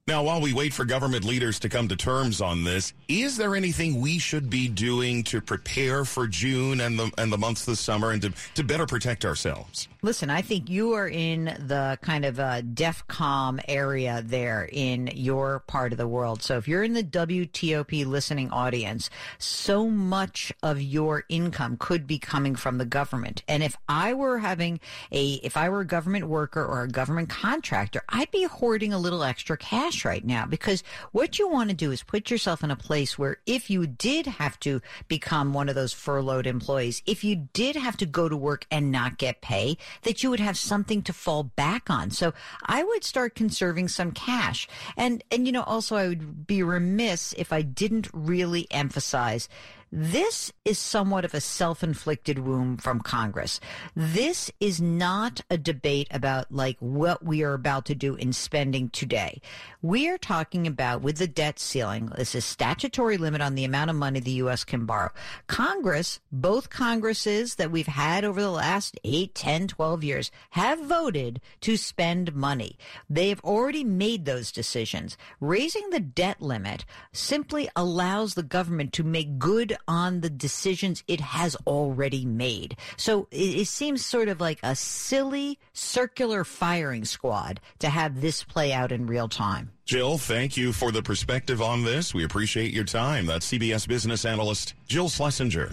Now, 0.09 0.23
while 0.23 0.41
we 0.41 0.53
wait 0.53 0.73
for 0.73 0.85
government 0.85 1.25
leaders 1.25 1.59
to 1.59 1.69
come 1.69 1.89
to 1.89 1.97
terms 1.97 2.41
on 2.41 2.63
this, 2.63 2.93
is 3.09 3.37
there 3.37 3.57
anything 3.57 4.01
we 4.01 4.21
should 4.21 4.49
be 4.49 4.69
doing 4.69 5.25
to 5.25 5.41
prepare 5.41 6.05
for 6.05 6.29
June 6.29 6.81
and 6.81 6.97
the 6.97 7.11
and 7.19 7.33
the 7.33 7.39
months 7.39 7.65
this 7.65 7.81
summer 7.81 8.13
and 8.13 8.23
to, 8.23 8.33
to 8.55 8.63
better 8.63 8.87
protect 8.87 9.25
ourselves? 9.25 9.89
Listen, 10.07 10.31
I 10.31 10.41
think 10.41 10.71
you 10.71 10.93
are 10.93 11.09
in 11.09 11.47
the 11.47 11.99
kind 12.01 12.25
of 12.25 12.39
uh, 12.39 12.63
DEFCON 12.63 13.61
area 13.67 14.23
there 14.25 14.69
in 14.73 15.11
your 15.13 15.65
part 15.67 15.91
of 15.91 15.99
the 15.99 16.07
world. 16.07 16.45
So 16.45 16.59
if 16.59 16.69
you're 16.69 16.85
in 16.85 16.93
the 16.93 17.03
WTOP 17.03 18.07
listening 18.07 18.49
audience, 18.53 19.11
so 19.39 19.91
much 19.91 20.53
of 20.63 20.81
your 20.81 21.25
income 21.29 21.77
could 21.77 22.07
be 22.07 22.21
coming 22.21 22.55
from 22.55 22.79
the 22.79 22.85
government. 22.85 23.43
And 23.49 23.65
if 23.65 23.77
I 23.89 24.15
were 24.15 24.39
having 24.39 24.79
a, 25.11 25.41
if 25.43 25.57
I 25.57 25.69
were 25.71 25.81
a 25.81 25.85
government 25.85 26.29
worker 26.29 26.65
or 26.65 26.83
a 26.83 26.89
government 26.89 27.29
contractor, 27.29 28.05
I'd 28.09 28.31
be 28.31 28.45
hoarding 28.45 28.93
a 28.93 29.01
little 29.01 29.25
extra 29.25 29.57
cash 29.57 30.05
right 30.05 30.25
now 30.25 30.47
because 30.47 30.85
what 31.11 31.41
you 31.41 31.49
want 31.49 31.71
to 31.71 31.75
do 31.75 31.91
is 31.91 32.05
put 32.05 32.31
yourself 32.31 32.63
in 32.63 32.71
a 32.71 32.77
place 32.77 33.19
where 33.19 33.39
if 33.45 33.71
you 33.71 33.89
did 33.89 34.27
have 34.27 34.61
to 34.61 34.81
become 35.09 35.53
one 35.53 35.69
of 35.69 35.75
those 35.75 35.93
furloughed 35.93 36.47
employees, 36.47 37.03
if 37.07 37.25
you 37.25 37.49
did 37.53 37.75
have 37.75 37.97
to 37.97 38.07
go 38.07 38.29
to 38.29 38.37
work 38.37 38.67
and 38.71 38.93
not 38.93 39.19
get 39.19 39.41
pay, 39.41 39.77
that 40.03 40.23
you 40.23 40.31
would 40.31 40.41
have 40.41 40.57
something 40.57 41.03
to 41.03 41.13
fall 41.13 41.45
back 41.45 41.89
on. 41.91 42.11
So 42.11 42.33
I 42.65 42.83
would 42.83 43.05
start 43.05 43.35
conserving 43.35 43.89
some 43.89 44.13
cash. 44.13 44.69
And, 44.97 45.23
and, 45.31 45.47
you 45.47 45.53
know, 45.53 45.63
also 45.63 45.97
I 45.97 46.09
would 46.09 46.47
be 46.47 46.63
remiss 46.63 47.33
if 47.35 47.53
I 47.53 47.63
didn't 47.63 48.09
really 48.13 48.67
emphasize 48.71 49.49
this 49.93 50.53
is 50.65 50.79
somewhat 50.79 51.25
of 51.25 51.33
a 51.33 51.41
self-inflicted 51.41 52.41
wound 52.41 52.83
from 52.83 53.01
Congress. 53.01 53.61
This 53.95 54.51
is 54.59 54.81
not 54.81 55.41
a 55.49 55.57
debate 55.57 56.09
about 56.11 56.51
like 56.51 56.77
what 56.81 57.25
we 57.25 57.43
are 57.45 57.55
about 57.55 57.87
to 57.87 57.95
do 57.95 58.15
in 58.17 58.33
spending 58.33 58.91
today. 58.91 59.41
We 59.83 60.09
are 60.09 60.19
talking 60.19 60.67
about 60.67 61.03
with 61.03 61.19
the 61.19 61.29
debt 61.29 61.61
ceiling, 61.61 62.07
this 62.17 62.35
is 62.35 62.45
statutory 62.45 63.17
limit 63.17 63.41
on 63.41 63.55
the 63.55 63.65
amount 63.65 63.91
of 63.91 63.97
money 63.97 64.19
the 64.19 64.33
U.S. 64.33 64.65
can 64.65 64.87
borrow. 64.87 65.11
Congress, 65.47 66.19
both 66.33 66.69
Congresses 66.69 67.55
that 67.55 67.71
we've 67.71 67.87
had 67.87 68.25
over 68.25 68.41
the 68.41 68.51
last 68.51 68.99
8, 69.05 69.35
10, 69.35 69.69
12 69.69 70.05
years 70.05 70.31
have 70.51 70.81
voted 70.81 71.41
to 71.61 71.77
spend 71.77 72.35
money. 72.35 72.77
They 73.09 73.29
have 73.29 73.41
already 73.41 73.85
made 73.85 74.25
those 74.25 74.51
decisions. 74.51 75.17
Raising 75.41 75.91
the 75.91 76.01
debt 76.01 76.43
limit 76.43 76.85
simply 77.13 77.69
allows 77.77 78.35
the 78.35 78.43
government 78.43 78.93
to 78.95 79.05
make 79.05 79.39
good 79.39 79.76
on 79.89 80.21
the 80.21 80.31
decisions 80.31 81.03
it 81.09 81.21
has 81.21 81.57
already 81.67 82.25
made. 82.25 82.77
So 82.97 83.29
it, 83.31 83.61
it 83.61 83.69
seems 83.69 84.05
sort 84.05 84.29
of 84.29 84.41
like 84.41 84.59
a 84.63 84.75
silly 84.75 85.59
circular 85.73 86.45
firing 86.45 87.05
squad 87.05 87.61
to 87.81 87.89
have 87.89 88.21
this 88.21 88.45
play 88.45 88.73
out 88.73 88.93
in 88.93 89.07
real 89.07 89.29
time. 89.29 89.71
Jill, 89.85 90.19
thank 90.19 90.57
you 90.57 90.73
for 90.73 90.91
the 90.91 91.03
perspective 91.03 91.63
on 91.63 91.85
this. 91.85 92.13
We 92.13 92.25
appreciate 92.25 92.73
your 92.73 92.85
time. 92.85 93.27
That's 93.27 93.51
CBS 93.53 93.87
business 93.87 94.25
analyst 94.25 94.75
Jill 94.89 95.09
Schlesinger. 95.09 95.73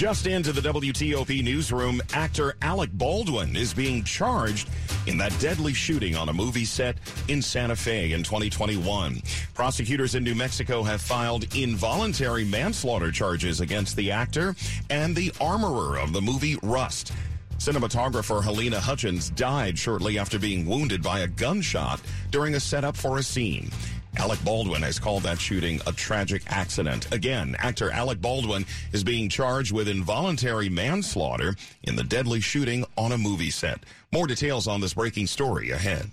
Just 0.00 0.26
into 0.26 0.50
the 0.54 0.62
WTOP 0.62 1.44
newsroom, 1.44 2.00
actor 2.14 2.56
Alec 2.62 2.88
Baldwin 2.94 3.54
is 3.54 3.74
being 3.74 4.02
charged 4.02 4.70
in 5.06 5.18
that 5.18 5.38
deadly 5.40 5.74
shooting 5.74 6.16
on 6.16 6.30
a 6.30 6.32
movie 6.32 6.64
set 6.64 6.96
in 7.28 7.42
Santa 7.42 7.76
Fe 7.76 8.12
in 8.12 8.22
2021. 8.22 9.20
Prosecutors 9.52 10.14
in 10.14 10.24
New 10.24 10.34
Mexico 10.34 10.82
have 10.82 11.02
filed 11.02 11.54
involuntary 11.54 12.46
manslaughter 12.46 13.12
charges 13.12 13.60
against 13.60 13.94
the 13.94 14.10
actor 14.10 14.56
and 14.88 15.14
the 15.14 15.34
armorer 15.38 15.98
of 15.98 16.14
the 16.14 16.22
movie 16.22 16.56
Rust. 16.62 17.12
Cinematographer 17.58 18.42
Halyna 18.42 18.78
Hutchins 18.78 19.28
died 19.28 19.78
shortly 19.78 20.18
after 20.18 20.38
being 20.38 20.64
wounded 20.64 21.02
by 21.02 21.18
a 21.20 21.28
gunshot 21.28 22.00
during 22.30 22.54
a 22.54 22.60
setup 22.60 22.96
for 22.96 23.18
a 23.18 23.22
scene. 23.22 23.70
Alec 24.16 24.42
Baldwin 24.44 24.82
has 24.82 24.98
called 24.98 25.22
that 25.22 25.40
shooting 25.40 25.80
a 25.86 25.92
tragic 25.92 26.42
accident. 26.48 27.12
Again, 27.12 27.56
actor 27.58 27.90
Alec 27.90 28.20
Baldwin 28.20 28.66
is 28.92 29.04
being 29.04 29.28
charged 29.28 29.72
with 29.72 29.88
involuntary 29.88 30.68
manslaughter 30.68 31.54
in 31.84 31.96
the 31.96 32.04
deadly 32.04 32.40
shooting 32.40 32.84
on 32.98 33.12
a 33.12 33.18
movie 33.18 33.50
set. 33.50 33.80
More 34.12 34.26
details 34.26 34.66
on 34.66 34.80
this 34.80 34.94
breaking 34.94 35.28
story 35.28 35.70
ahead. 35.70 36.10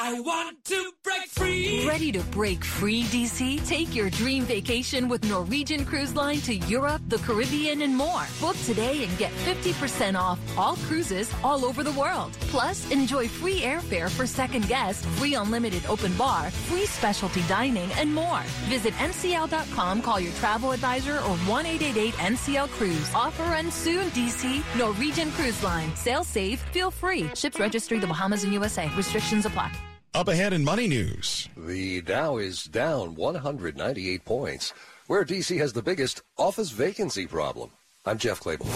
I 0.00 0.20
want 0.20 0.64
to 0.66 0.92
break 1.02 1.26
free. 1.26 1.84
Ready 1.84 2.12
to 2.12 2.20
break 2.30 2.64
free, 2.64 3.02
DC? 3.04 3.66
Take 3.66 3.92
your 3.96 4.10
dream 4.10 4.44
vacation 4.44 5.08
with 5.08 5.28
Norwegian 5.28 5.84
Cruise 5.84 6.14
Line 6.14 6.40
to 6.42 6.54
Europe, 6.54 7.02
the 7.08 7.18
Caribbean, 7.18 7.82
and 7.82 7.96
more. 7.96 8.22
Book 8.40 8.54
today 8.64 9.02
and 9.02 9.18
get 9.18 9.32
50% 9.44 10.14
off 10.14 10.38
all 10.56 10.76
cruises 10.76 11.34
all 11.42 11.64
over 11.64 11.82
the 11.82 11.90
world. 11.92 12.30
Plus, 12.42 12.88
enjoy 12.92 13.26
free 13.26 13.62
airfare 13.62 14.08
for 14.08 14.24
second 14.24 14.68
guests, 14.68 15.04
free 15.18 15.34
unlimited 15.34 15.84
open 15.88 16.14
bar, 16.14 16.52
free 16.68 16.86
specialty 16.86 17.42
dining, 17.48 17.90
and 17.94 18.14
more. 18.14 18.42
Visit 18.68 18.94
NCL.com, 18.94 20.02
call 20.02 20.20
your 20.20 20.32
travel 20.34 20.70
advisor, 20.70 21.16
or 21.16 21.36
1 21.48 21.64
NCL 21.64 22.68
Cruise. 22.68 23.12
Offer 23.16 23.42
ends 23.54 23.74
soon, 23.74 24.06
DC. 24.10 24.62
Norwegian 24.78 25.32
Cruise 25.32 25.60
Line. 25.64 25.94
Sail 25.96 26.22
safe, 26.22 26.60
feel 26.72 26.92
free. 26.92 27.28
Ships 27.34 27.58
registry 27.58 27.98
the 27.98 28.06
Bahamas 28.06 28.44
and 28.44 28.52
USA. 28.52 28.88
Restrictions 28.94 29.44
apply. 29.44 29.72
Up 30.14 30.28
ahead 30.28 30.52
in 30.52 30.64
money 30.64 30.88
news. 30.88 31.48
The 31.56 32.00
Dow 32.00 32.38
is 32.38 32.64
down 32.64 33.14
198 33.14 34.24
points, 34.24 34.72
where 35.06 35.24
DC 35.24 35.58
has 35.58 35.72
the 35.72 35.82
biggest 35.82 36.22
office 36.38 36.70
vacancy 36.70 37.26
problem. 37.26 37.70
I'm 38.06 38.16
Jeff 38.16 38.40
Clabaugh. 38.40 38.66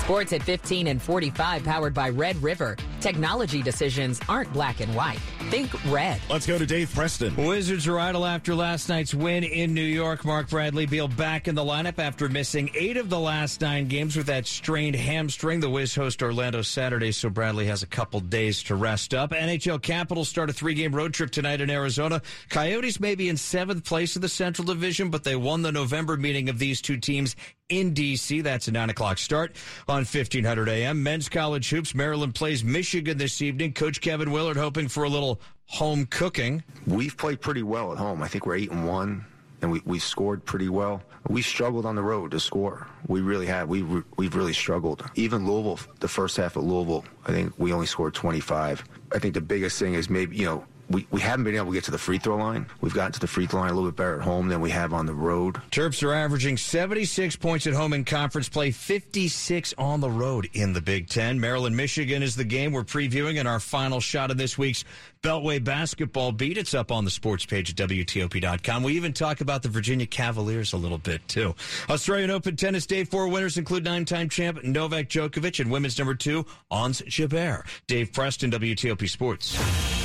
Sports 0.00 0.32
at 0.32 0.42
15 0.42 0.88
and 0.88 1.00
45, 1.00 1.64
powered 1.64 1.94
by 1.94 2.08
Red 2.10 2.42
River. 2.42 2.76
Technology 3.04 3.60
decisions 3.60 4.18
aren't 4.30 4.50
black 4.54 4.80
and 4.80 4.94
white. 4.94 5.18
Think 5.50 5.70
red. 5.92 6.22
Let's 6.30 6.46
go 6.46 6.56
to 6.56 6.64
Dave 6.64 6.90
Preston. 6.94 7.36
Wizards 7.36 7.86
are 7.86 7.98
idle 7.98 8.24
after 8.24 8.54
last 8.54 8.88
night's 8.88 9.12
win 9.12 9.44
in 9.44 9.74
New 9.74 9.82
York. 9.82 10.24
Mark 10.24 10.48
Bradley 10.48 10.86
Beal 10.86 11.06
back 11.06 11.46
in 11.46 11.54
the 11.54 11.62
lineup 11.62 11.98
after 11.98 12.30
missing 12.30 12.70
eight 12.74 12.96
of 12.96 13.10
the 13.10 13.18
last 13.20 13.60
nine 13.60 13.88
games 13.88 14.16
with 14.16 14.24
that 14.28 14.46
strained 14.46 14.96
hamstring. 14.96 15.60
The 15.60 15.68
Wiz 15.68 15.94
host 15.94 16.22
Orlando 16.22 16.62
Saturday, 16.62 17.12
so 17.12 17.28
Bradley 17.28 17.66
has 17.66 17.82
a 17.82 17.86
couple 17.86 18.20
days 18.20 18.62
to 18.62 18.74
rest 18.74 19.12
up. 19.12 19.32
NHL 19.32 19.82
Capitals 19.82 20.30
start 20.30 20.48
a 20.48 20.54
three-game 20.54 20.94
road 20.94 21.12
trip 21.12 21.30
tonight 21.30 21.60
in 21.60 21.68
Arizona. 21.68 22.22
Coyotes 22.48 23.00
may 23.00 23.14
be 23.14 23.28
in 23.28 23.36
seventh 23.36 23.84
place 23.84 24.16
in 24.16 24.22
the 24.22 24.30
Central 24.30 24.64
Division, 24.64 25.10
but 25.10 25.24
they 25.24 25.36
won 25.36 25.60
the 25.60 25.72
November 25.72 26.16
meeting 26.16 26.48
of 26.48 26.58
these 26.58 26.80
two 26.80 26.96
teams 26.96 27.36
in 27.68 27.92
D.C. 27.94 28.40
That's 28.40 28.68
a 28.68 28.72
9 28.72 28.90
o'clock 28.90 29.18
start 29.18 29.56
on 29.88 30.04
1500 30.04 30.68
a.m. 30.68 31.02
Men's 31.02 31.28
college 31.28 31.68
hoops. 31.68 31.94
Maryland 31.94 32.34
plays 32.34 32.62
Michigan 32.62 32.93
this 33.02 33.42
evening. 33.42 33.72
Coach 33.72 34.00
Kevin 34.00 34.30
Willard 34.30 34.56
hoping 34.56 34.86
for 34.86 35.02
a 35.02 35.08
little 35.08 35.40
home 35.66 36.06
cooking. 36.06 36.62
We've 36.86 37.16
played 37.16 37.40
pretty 37.40 37.64
well 37.64 37.90
at 37.90 37.98
home. 37.98 38.22
I 38.22 38.28
think 38.28 38.46
we're 38.46 38.54
8 38.54 38.70
and 38.70 38.86
1 38.86 39.26
and 39.62 39.72
we, 39.72 39.82
we 39.84 39.98
scored 39.98 40.44
pretty 40.44 40.68
well. 40.68 41.02
We 41.28 41.42
struggled 41.42 41.86
on 41.86 41.96
the 41.96 42.02
road 42.02 42.30
to 42.30 42.40
score. 42.40 42.86
We 43.08 43.20
really 43.20 43.46
have. 43.46 43.68
We 43.68 43.82
we've 44.16 44.36
really 44.36 44.52
struggled. 44.52 45.04
Even 45.16 45.44
Louisville, 45.44 45.80
the 45.98 46.06
first 46.06 46.36
half 46.36 46.54
of 46.54 46.62
Louisville, 46.62 47.04
I 47.26 47.32
think 47.32 47.52
we 47.58 47.72
only 47.72 47.86
scored 47.86 48.14
25. 48.14 48.84
I 49.12 49.18
think 49.18 49.34
the 49.34 49.40
biggest 49.40 49.78
thing 49.78 49.94
is 49.94 50.08
maybe, 50.08 50.36
you 50.36 50.44
know, 50.44 50.64
we, 50.90 51.06
we 51.10 51.20
haven't 51.20 51.44
been 51.44 51.56
able 51.56 51.66
to 51.66 51.72
get 51.72 51.84
to 51.84 51.90
the 51.90 51.98
free 51.98 52.18
throw 52.18 52.36
line. 52.36 52.66
We've 52.80 52.94
gotten 52.94 53.12
to 53.12 53.20
the 53.20 53.26
free 53.26 53.46
throw 53.46 53.60
line 53.60 53.70
a 53.70 53.74
little 53.74 53.90
bit 53.90 53.96
better 53.96 54.16
at 54.16 54.22
home 54.22 54.48
than 54.48 54.60
we 54.60 54.70
have 54.70 54.92
on 54.92 55.06
the 55.06 55.14
road. 55.14 55.56
Terps 55.70 56.02
are 56.02 56.12
averaging 56.12 56.56
76 56.56 57.36
points 57.36 57.66
at 57.66 57.72
home 57.74 57.92
in 57.92 58.04
conference 58.04 58.48
play, 58.48 58.70
56 58.70 59.74
on 59.78 60.00
the 60.00 60.10
road 60.10 60.48
in 60.52 60.72
the 60.72 60.80
Big 60.80 61.08
Ten. 61.08 61.40
Maryland, 61.40 61.76
Michigan 61.76 62.22
is 62.22 62.36
the 62.36 62.44
game 62.44 62.72
we're 62.72 62.84
previewing 62.84 63.36
in 63.36 63.46
our 63.46 63.60
final 63.60 64.00
shot 64.00 64.30
of 64.30 64.36
this 64.36 64.58
week's 64.58 64.84
Beltway 65.22 65.62
basketball 65.62 66.32
beat. 66.32 66.58
It's 66.58 66.74
up 66.74 66.92
on 66.92 67.04
the 67.04 67.10
sports 67.10 67.46
page 67.46 67.70
at 67.70 67.76
WTOP.com. 67.76 68.82
We 68.82 68.92
even 68.94 69.14
talk 69.14 69.40
about 69.40 69.62
the 69.62 69.70
Virginia 69.70 70.06
Cavaliers 70.06 70.74
a 70.74 70.76
little 70.76 70.98
bit, 70.98 71.26
too. 71.28 71.54
Australian 71.88 72.30
Open 72.30 72.56
tennis 72.56 72.86
day 72.86 73.04
four 73.04 73.28
winners 73.28 73.56
include 73.56 73.84
nine 73.84 74.04
time 74.04 74.28
champ 74.28 74.62
Novak 74.62 75.08
Djokovic 75.08 75.60
and 75.60 75.70
women's 75.70 75.98
number 75.98 76.14
two, 76.14 76.44
Ons 76.70 77.00
Jabeur. 77.02 77.64
Dave 77.86 78.12
Preston, 78.12 78.50
WTOP 78.50 79.08
Sports. 79.08 80.03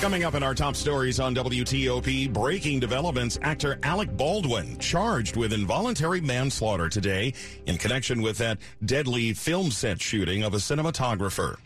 Coming 0.00 0.24
up 0.24 0.34
in 0.34 0.42
our 0.42 0.54
top 0.54 0.76
stories 0.76 1.18
on 1.18 1.34
WTOP, 1.34 2.30
breaking 2.30 2.78
developments, 2.78 3.38
actor 3.40 3.78
Alec 3.82 4.14
Baldwin 4.14 4.76
charged 4.78 5.34
with 5.34 5.52
involuntary 5.52 6.20
manslaughter 6.20 6.90
today 6.90 7.32
in 7.66 7.78
connection 7.78 8.20
with 8.20 8.36
that 8.38 8.58
deadly 8.84 9.32
film 9.32 9.70
set 9.70 10.02
shooting 10.02 10.42
of 10.42 10.52
a 10.52 10.58
cinematographer. 10.58 11.56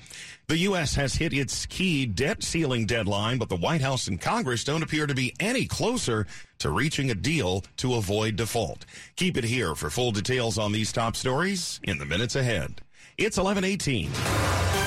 The 0.46 0.58
U.S. 0.58 0.94
has 0.94 1.14
hit 1.14 1.32
its 1.32 1.66
key 1.66 2.06
debt 2.06 2.44
ceiling 2.44 2.86
deadline, 2.86 3.38
but 3.38 3.48
the 3.48 3.56
White 3.56 3.80
House 3.80 4.06
and 4.06 4.20
Congress 4.20 4.62
don't 4.62 4.82
appear 4.84 5.06
to 5.06 5.14
be 5.14 5.34
any 5.40 5.66
closer 5.66 6.26
to 6.60 6.70
reaching 6.70 7.10
a 7.10 7.14
deal 7.14 7.64
to 7.78 7.96
avoid 7.96 8.36
default. 8.36 8.86
Keep 9.16 9.36
it 9.36 9.44
here 9.44 9.74
for 9.74 9.90
full 9.90 10.12
details 10.12 10.58
on 10.58 10.70
these 10.70 10.92
top 10.92 11.16
stories 11.16 11.80
in 11.82 11.98
the 11.98 12.06
minutes 12.06 12.36
ahead. 12.36 12.82
It's 13.18 13.36
1118. 13.36 14.77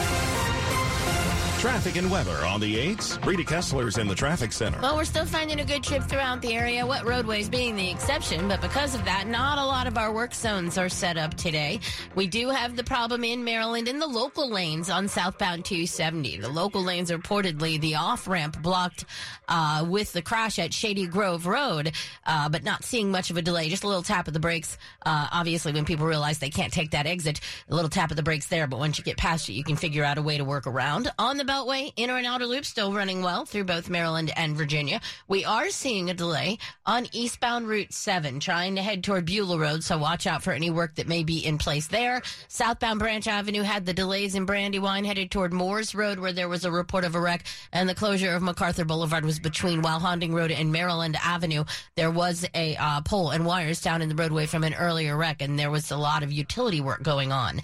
Traffic 1.61 1.95
and 1.95 2.09
weather 2.09 2.43
on 2.43 2.59
the 2.59 2.75
8s. 2.75 3.23
Rita 3.23 3.43
Kessler's 3.43 3.99
in 3.99 4.07
the 4.07 4.15
traffic 4.15 4.51
center. 4.51 4.81
Well, 4.81 4.95
we're 4.95 5.05
still 5.05 5.27
finding 5.27 5.59
a 5.59 5.63
good 5.63 5.83
trip 5.83 6.01
throughout 6.01 6.41
the 6.41 6.55
area, 6.55 6.83
wet 6.83 7.05
roadways 7.05 7.49
being 7.49 7.75
the 7.75 7.87
exception, 7.87 8.47
but 8.47 8.61
because 8.61 8.95
of 8.95 9.05
that, 9.05 9.27
not 9.27 9.59
a 9.59 9.63
lot 9.63 9.85
of 9.85 9.95
our 9.95 10.11
work 10.11 10.33
zones 10.33 10.79
are 10.79 10.89
set 10.89 11.17
up 11.19 11.35
today. 11.35 11.79
We 12.15 12.25
do 12.25 12.49
have 12.49 12.75
the 12.75 12.83
problem 12.83 13.23
in 13.23 13.43
Maryland 13.43 13.87
in 13.87 13.99
the 13.99 14.07
local 14.07 14.49
lanes 14.49 14.89
on 14.89 15.07
southbound 15.07 15.63
270. 15.63 16.37
The 16.37 16.49
local 16.49 16.81
lanes 16.81 17.11
are 17.11 17.19
reportedly 17.19 17.79
the 17.79 17.93
off 17.93 18.27
ramp 18.27 18.59
blocked 18.63 19.05
uh, 19.47 19.85
with 19.87 20.13
the 20.13 20.23
crash 20.23 20.57
at 20.57 20.73
Shady 20.73 21.05
Grove 21.05 21.45
Road, 21.45 21.91
uh, 22.25 22.49
but 22.49 22.63
not 22.63 22.83
seeing 22.83 23.11
much 23.11 23.29
of 23.29 23.37
a 23.37 23.41
delay. 23.43 23.69
Just 23.69 23.83
a 23.83 23.87
little 23.87 24.01
tap 24.01 24.27
of 24.27 24.33
the 24.33 24.39
brakes. 24.39 24.79
Uh, 25.05 25.27
obviously, 25.31 25.73
when 25.73 25.85
people 25.85 26.07
realize 26.07 26.39
they 26.39 26.49
can't 26.49 26.73
take 26.73 26.89
that 26.89 27.05
exit, 27.05 27.39
a 27.69 27.75
little 27.75 27.89
tap 27.89 28.09
of 28.09 28.17
the 28.17 28.23
brakes 28.23 28.47
there, 28.47 28.65
but 28.65 28.79
once 28.79 28.97
you 28.97 29.03
get 29.03 29.17
past 29.17 29.47
it, 29.47 29.53
you 29.53 29.63
can 29.63 29.75
figure 29.75 30.03
out 30.03 30.17
a 30.17 30.23
way 30.23 30.39
to 30.39 30.43
work 30.43 30.65
around. 30.65 31.11
On 31.19 31.37
the 31.37 31.50
Beltway, 31.51 31.91
inner 31.97 32.15
and 32.15 32.25
outer 32.25 32.45
loop 32.45 32.63
still 32.63 32.93
running 32.93 33.21
well 33.21 33.45
through 33.45 33.65
both 33.65 33.89
Maryland 33.89 34.31
and 34.37 34.55
Virginia. 34.55 35.01
We 35.27 35.43
are 35.43 35.69
seeing 35.69 36.09
a 36.09 36.13
delay 36.13 36.59
on 36.85 37.07
eastbound 37.11 37.67
Route 37.67 37.91
7, 37.91 38.39
trying 38.39 38.75
to 38.75 38.81
head 38.81 39.03
toward 39.03 39.25
Beulah 39.25 39.59
Road, 39.59 39.83
so 39.83 39.97
watch 39.97 40.25
out 40.25 40.43
for 40.43 40.53
any 40.53 40.69
work 40.69 40.95
that 40.95 41.09
may 41.09 41.25
be 41.25 41.45
in 41.45 41.57
place 41.57 41.87
there. 41.87 42.21
Southbound 42.47 42.99
Branch 42.99 43.27
Avenue 43.27 43.63
had 43.63 43.85
the 43.85 43.93
delays 43.93 44.33
in 44.33 44.45
Brandywine 44.45 45.03
headed 45.03 45.29
toward 45.29 45.51
Moores 45.51 45.93
Road, 45.93 46.19
where 46.19 46.31
there 46.31 46.47
was 46.47 46.63
a 46.63 46.71
report 46.71 47.03
of 47.03 47.15
a 47.15 47.19
wreck, 47.19 47.43
and 47.73 47.89
the 47.89 47.95
closure 47.95 48.33
of 48.33 48.41
MacArthur 48.41 48.85
Boulevard 48.85 49.25
was 49.25 49.37
between 49.37 49.81
Walhonding 49.81 50.31
Road 50.31 50.51
and 50.51 50.71
Maryland 50.71 51.17
Avenue. 51.21 51.65
There 51.97 52.11
was 52.11 52.45
a 52.55 52.77
uh, 52.77 53.01
pole 53.01 53.31
and 53.31 53.45
wires 53.45 53.81
down 53.81 54.01
in 54.01 54.07
the 54.07 54.15
roadway 54.15 54.45
from 54.45 54.63
an 54.63 54.73
earlier 54.73 55.17
wreck, 55.17 55.41
and 55.41 55.59
there 55.59 55.69
was 55.69 55.91
a 55.91 55.97
lot 55.97 56.23
of 56.23 56.31
utility 56.31 56.79
work 56.79 57.03
going 57.03 57.33
on. 57.33 57.59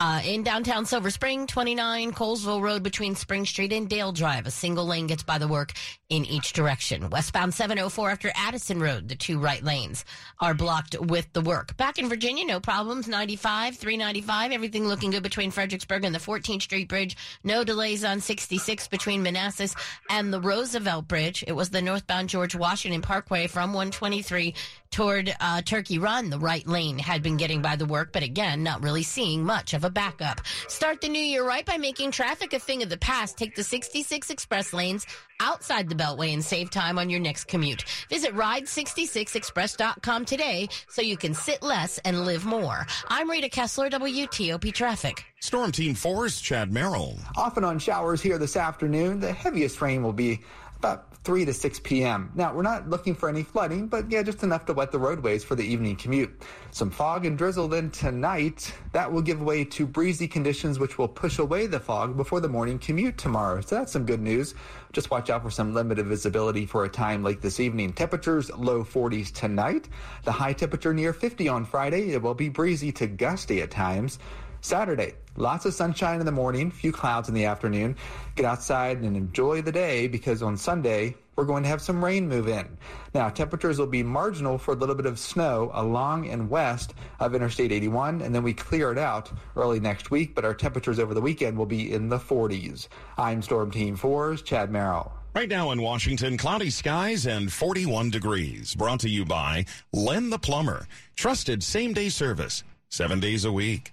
Uh, 0.00 0.20
in 0.24 0.44
downtown 0.44 0.86
Silver 0.86 1.10
Spring, 1.10 1.44
29 1.48 2.12
Colesville 2.12 2.62
Road 2.62 2.84
between 2.84 3.16
Spring 3.16 3.44
Street 3.44 3.72
and 3.72 3.88
Dale 3.88 4.12
Drive. 4.12 4.46
A 4.46 4.50
single 4.52 4.86
lane 4.86 5.08
gets 5.08 5.24
by 5.24 5.38
the 5.38 5.48
work 5.48 5.72
in 6.08 6.24
each 6.24 6.52
direction. 6.52 7.10
Westbound 7.10 7.52
704 7.52 8.08
after 8.08 8.30
Addison 8.36 8.78
Road, 8.78 9.08
the 9.08 9.16
two 9.16 9.40
right 9.40 9.60
lanes 9.60 10.04
are 10.38 10.54
blocked 10.54 10.94
with 11.00 11.26
the 11.32 11.40
work. 11.40 11.76
Back 11.76 11.98
in 11.98 12.08
Virginia, 12.08 12.44
no 12.44 12.60
problems. 12.60 13.08
95, 13.08 13.76
395, 13.76 14.52
everything 14.52 14.86
looking 14.86 15.10
good 15.10 15.24
between 15.24 15.50
Fredericksburg 15.50 16.04
and 16.04 16.14
the 16.14 16.20
14th 16.20 16.62
Street 16.62 16.88
Bridge. 16.88 17.16
No 17.42 17.64
delays 17.64 18.04
on 18.04 18.20
66 18.20 18.86
between 18.86 19.24
Manassas 19.24 19.74
and 20.08 20.32
the 20.32 20.40
Roosevelt 20.40 21.08
Bridge. 21.08 21.42
It 21.44 21.56
was 21.56 21.70
the 21.70 21.82
northbound 21.82 22.28
George 22.28 22.54
Washington 22.54 23.02
Parkway 23.02 23.48
from 23.48 23.72
123 23.72 24.54
toward 24.90 25.34
uh, 25.40 25.62
Turkey 25.62 25.98
Run. 25.98 26.30
The 26.30 26.38
right 26.38 26.66
lane 26.66 26.98
had 26.98 27.22
been 27.22 27.36
getting 27.36 27.62
by 27.62 27.74
the 27.74 27.84
work, 27.84 28.12
but 28.12 28.22
again, 28.22 28.62
not 28.62 28.82
really 28.82 29.02
seeing 29.02 29.44
much 29.44 29.74
of 29.74 29.84
a 29.84 29.87
backup. 29.90 30.40
Start 30.68 31.00
the 31.00 31.08
new 31.08 31.20
year 31.20 31.46
right 31.46 31.64
by 31.64 31.76
making 31.76 32.10
traffic 32.10 32.52
a 32.52 32.58
thing 32.58 32.82
of 32.82 32.90
the 32.90 32.98
past. 32.98 33.36
Take 33.36 33.54
the 33.54 33.64
66 33.64 34.30
express 34.30 34.72
lanes 34.72 35.06
outside 35.40 35.88
the 35.88 35.94
Beltway 35.94 36.32
and 36.32 36.44
save 36.44 36.70
time 36.70 36.98
on 36.98 37.10
your 37.10 37.20
next 37.20 37.44
commute. 37.44 37.84
Visit 38.08 38.34
ride66express.com 38.34 40.24
today 40.24 40.68
so 40.88 41.02
you 41.02 41.16
can 41.16 41.34
sit 41.34 41.62
less 41.62 41.98
and 41.98 42.24
live 42.24 42.44
more. 42.44 42.86
I'm 43.08 43.30
Rita 43.30 43.48
Kessler, 43.48 43.90
WTOP 43.90 44.72
Traffic. 44.72 45.24
Storm 45.40 45.70
Team 45.70 45.94
4's 45.94 46.40
Chad 46.40 46.72
Merrill. 46.72 47.16
Off 47.36 47.56
and 47.56 47.64
on 47.64 47.78
showers 47.78 48.20
here 48.20 48.38
this 48.38 48.56
afternoon. 48.56 49.20
The 49.20 49.32
heaviest 49.32 49.80
rain 49.80 50.02
will 50.02 50.12
be 50.12 50.40
about 50.76 51.17
3 51.24 51.44
to 51.44 51.52
6 51.52 51.80
p.m. 51.80 52.30
Now, 52.34 52.54
we're 52.54 52.62
not 52.62 52.88
looking 52.88 53.14
for 53.14 53.28
any 53.28 53.42
flooding, 53.42 53.86
but 53.86 54.10
yeah, 54.10 54.22
just 54.22 54.42
enough 54.42 54.64
to 54.66 54.72
wet 54.72 54.92
the 54.92 54.98
roadways 54.98 55.44
for 55.44 55.54
the 55.54 55.62
evening 55.62 55.96
commute. 55.96 56.42
Some 56.70 56.90
fog 56.90 57.26
and 57.26 57.36
drizzle 57.36 57.68
then 57.68 57.90
tonight. 57.90 58.72
That 58.92 59.12
will 59.12 59.22
give 59.22 59.42
way 59.42 59.64
to 59.64 59.86
breezy 59.86 60.26
conditions, 60.26 60.78
which 60.78 60.96
will 60.96 61.08
push 61.08 61.38
away 61.38 61.66
the 61.66 61.80
fog 61.80 62.16
before 62.16 62.40
the 62.40 62.48
morning 62.48 62.78
commute 62.78 63.18
tomorrow. 63.18 63.60
So 63.60 63.76
that's 63.76 63.92
some 63.92 64.06
good 64.06 64.20
news. 64.20 64.54
Just 64.92 65.10
watch 65.10 65.28
out 65.28 65.42
for 65.42 65.50
some 65.50 65.74
limited 65.74 66.06
visibility 66.06 66.64
for 66.64 66.84
a 66.84 66.88
time 66.88 67.22
late 67.22 67.42
this 67.42 67.60
evening. 67.60 67.92
Temperatures 67.92 68.50
low 68.56 68.82
40s 68.82 69.32
tonight. 69.32 69.88
The 70.24 70.32
high 70.32 70.54
temperature 70.54 70.94
near 70.94 71.12
50 71.12 71.48
on 71.48 71.64
Friday. 71.64 72.12
It 72.12 72.22
will 72.22 72.34
be 72.34 72.48
breezy 72.48 72.92
to 72.92 73.06
gusty 73.06 73.60
at 73.60 73.70
times. 73.70 74.18
Saturday, 74.60 75.14
lots 75.36 75.64
of 75.64 75.74
sunshine 75.74 76.20
in 76.20 76.26
the 76.26 76.32
morning, 76.32 76.70
few 76.70 76.92
clouds 76.92 77.28
in 77.28 77.34
the 77.34 77.44
afternoon. 77.44 77.96
Get 78.34 78.44
outside 78.44 78.98
and 78.98 79.16
enjoy 79.16 79.62
the 79.62 79.72
day 79.72 80.08
because 80.08 80.42
on 80.42 80.56
Sunday, 80.56 81.14
we're 81.36 81.44
going 81.44 81.62
to 81.62 81.68
have 81.68 81.80
some 81.80 82.04
rain 82.04 82.28
move 82.28 82.48
in. 82.48 82.66
Now, 83.14 83.28
temperatures 83.28 83.78
will 83.78 83.86
be 83.86 84.02
marginal 84.02 84.58
for 84.58 84.72
a 84.72 84.76
little 84.76 84.96
bit 84.96 85.06
of 85.06 85.20
snow 85.20 85.70
along 85.72 86.28
and 86.28 86.50
west 86.50 86.94
of 87.20 87.34
Interstate 87.34 87.70
81, 87.70 88.22
and 88.22 88.34
then 88.34 88.42
we 88.42 88.52
clear 88.52 88.90
it 88.90 88.98
out 88.98 89.30
early 89.54 89.78
next 89.78 90.10
week, 90.10 90.34
but 90.34 90.44
our 90.44 90.54
temperatures 90.54 90.98
over 90.98 91.14
the 91.14 91.20
weekend 91.20 91.56
will 91.56 91.66
be 91.66 91.92
in 91.92 92.08
the 92.08 92.18
40s. 92.18 92.88
I'm 93.16 93.40
Storm 93.40 93.70
Team 93.70 93.96
4's 93.96 94.42
Chad 94.42 94.72
Merrill. 94.72 95.12
Right 95.34 95.48
now 95.48 95.70
in 95.70 95.80
Washington, 95.80 96.36
cloudy 96.36 96.70
skies 96.70 97.26
and 97.26 97.52
41 97.52 98.10
degrees. 98.10 98.74
Brought 98.74 98.98
to 99.00 99.08
you 99.08 99.24
by 99.24 99.66
Len 99.92 100.30
the 100.30 100.38
Plumber. 100.38 100.88
Trusted 101.14 101.62
same 101.62 101.92
day 101.92 102.08
service, 102.08 102.64
seven 102.88 103.20
days 103.20 103.44
a 103.44 103.52
week. 103.52 103.92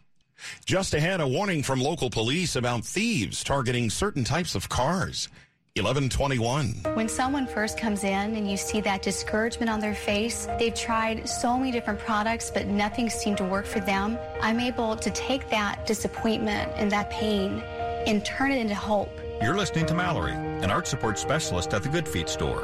Just 0.65 0.93
ahead, 0.93 1.21
a 1.21 1.27
warning 1.27 1.63
from 1.63 1.79
local 1.79 2.09
police 2.09 2.55
about 2.55 2.83
thieves 2.83 3.43
targeting 3.43 3.89
certain 3.89 4.23
types 4.23 4.55
of 4.55 4.69
cars. 4.69 5.29
1121. 5.77 6.95
When 6.95 7.09
someone 7.09 7.45
first 7.45 7.77
comes 7.77 8.05
in 8.05 8.35
and 8.35 8.49
you 8.49 8.55
see 8.55 8.79
that 8.81 9.01
discouragement 9.01 9.69
on 9.69 9.81
their 9.81 9.93
face, 9.93 10.47
they've 10.57 10.73
tried 10.73 11.27
so 11.27 11.57
many 11.57 11.69
different 11.71 11.99
products, 11.99 12.49
but 12.49 12.65
nothing 12.67 13.09
seemed 13.09 13.37
to 13.37 13.43
work 13.43 13.65
for 13.65 13.81
them. 13.81 14.17
I'm 14.41 14.61
able 14.61 14.95
to 14.95 15.09
take 15.11 15.49
that 15.49 15.85
disappointment 15.85 16.71
and 16.75 16.89
that 16.91 17.09
pain 17.09 17.61
and 18.07 18.23
turn 18.23 18.51
it 18.51 18.59
into 18.59 18.75
hope. 18.75 19.11
You're 19.41 19.57
listening 19.57 19.85
to 19.87 19.93
Mallory, 19.93 20.31
an 20.33 20.71
arch 20.71 20.87
support 20.87 21.19
specialist 21.19 21.73
at 21.73 21.83
the 21.83 21.89
Good 21.89 22.07
Feet 22.07 22.29
store 22.29 22.63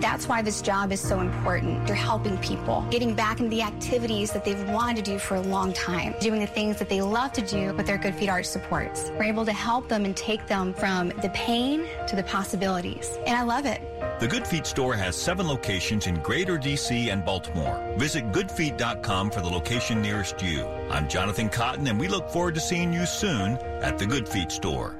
That's 0.00 0.26
why 0.26 0.40
this 0.40 0.62
job 0.62 0.92
is 0.92 1.00
so 1.00 1.20
important. 1.20 1.86
You're 1.86 1.94
helping 1.94 2.38
people, 2.38 2.86
getting 2.90 3.14
back 3.14 3.38
into 3.38 3.50
the 3.50 3.60
activities 3.60 4.32
that 4.32 4.46
they've 4.46 4.68
wanted 4.70 4.96
to 4.96 5.02
do 5.02 5.18
for 5.18 5.34
a 5.34 5.40
long 5.42 5.74
time, 5.74 6.14
doing 6.20 6.40
the 6.40 6.46
things 6.46 6.78
that 6.78 6.88
they 6.88 7.02
love 7.02 7.34
to 7.34 7.42
do 7.42 7.74
with 7.74 7.86
their 7.86 7.98
Good 7.98 8.14
Feet 8.14 8.30
Arch 8.30 8.46
supports. 8.46 9.10
We're 9.18 9.24
able 9.24 9.44
to 9.44 9.52
help 9.52 9.88
them 9.88 10.06
and 10.06 10.16
take 10.16 10.46
them 10.46 10.72
from 10.72 11.08
the 11.20 11.28
pain 11.34 11.86
to 12.08 12.16
the 12.16 12.22
possibilities. 12.22 13.18
And 13.26 13.36
I 13.36 13.42
love 13.42 13.66
it. 13.66 13.82
The 14.20 14.28
Good 14.28 14.46
Feet 14.46 14.66
store 14.66 14.94
has 14.94 15.16
seven 15.16 15.46
locations 15.46 16.06
in 16.06 16.14
Greater 16.22 16.58
DC 16.58 17.12
and 17.12 17.22
Baltimore. 17.22 17.94
Visit 17.98 18.32
goodfeet.com 18.32 19.30
for 19.30 19.40
the 19.42 19.50
location 19.50 20.00
nearest 20.00 20.42
you. 20.42 20.64
I'm 20.90 21.08
Jonathan 21.08 21.50
Cotton, 21.50 21.86
and 21.88 22.00
we 22.00 22.08
look 22.08 22.30
forward 22.30 22.54
to 22.54 22.60
seeing 22.60 22.92
you 22.92 23.04
soon 23.04 23.56
at 23.82 23.98
the 23.98 24.06
Good 24.06 24.26
Feet 24.26 24.50
store. 24.50 24.99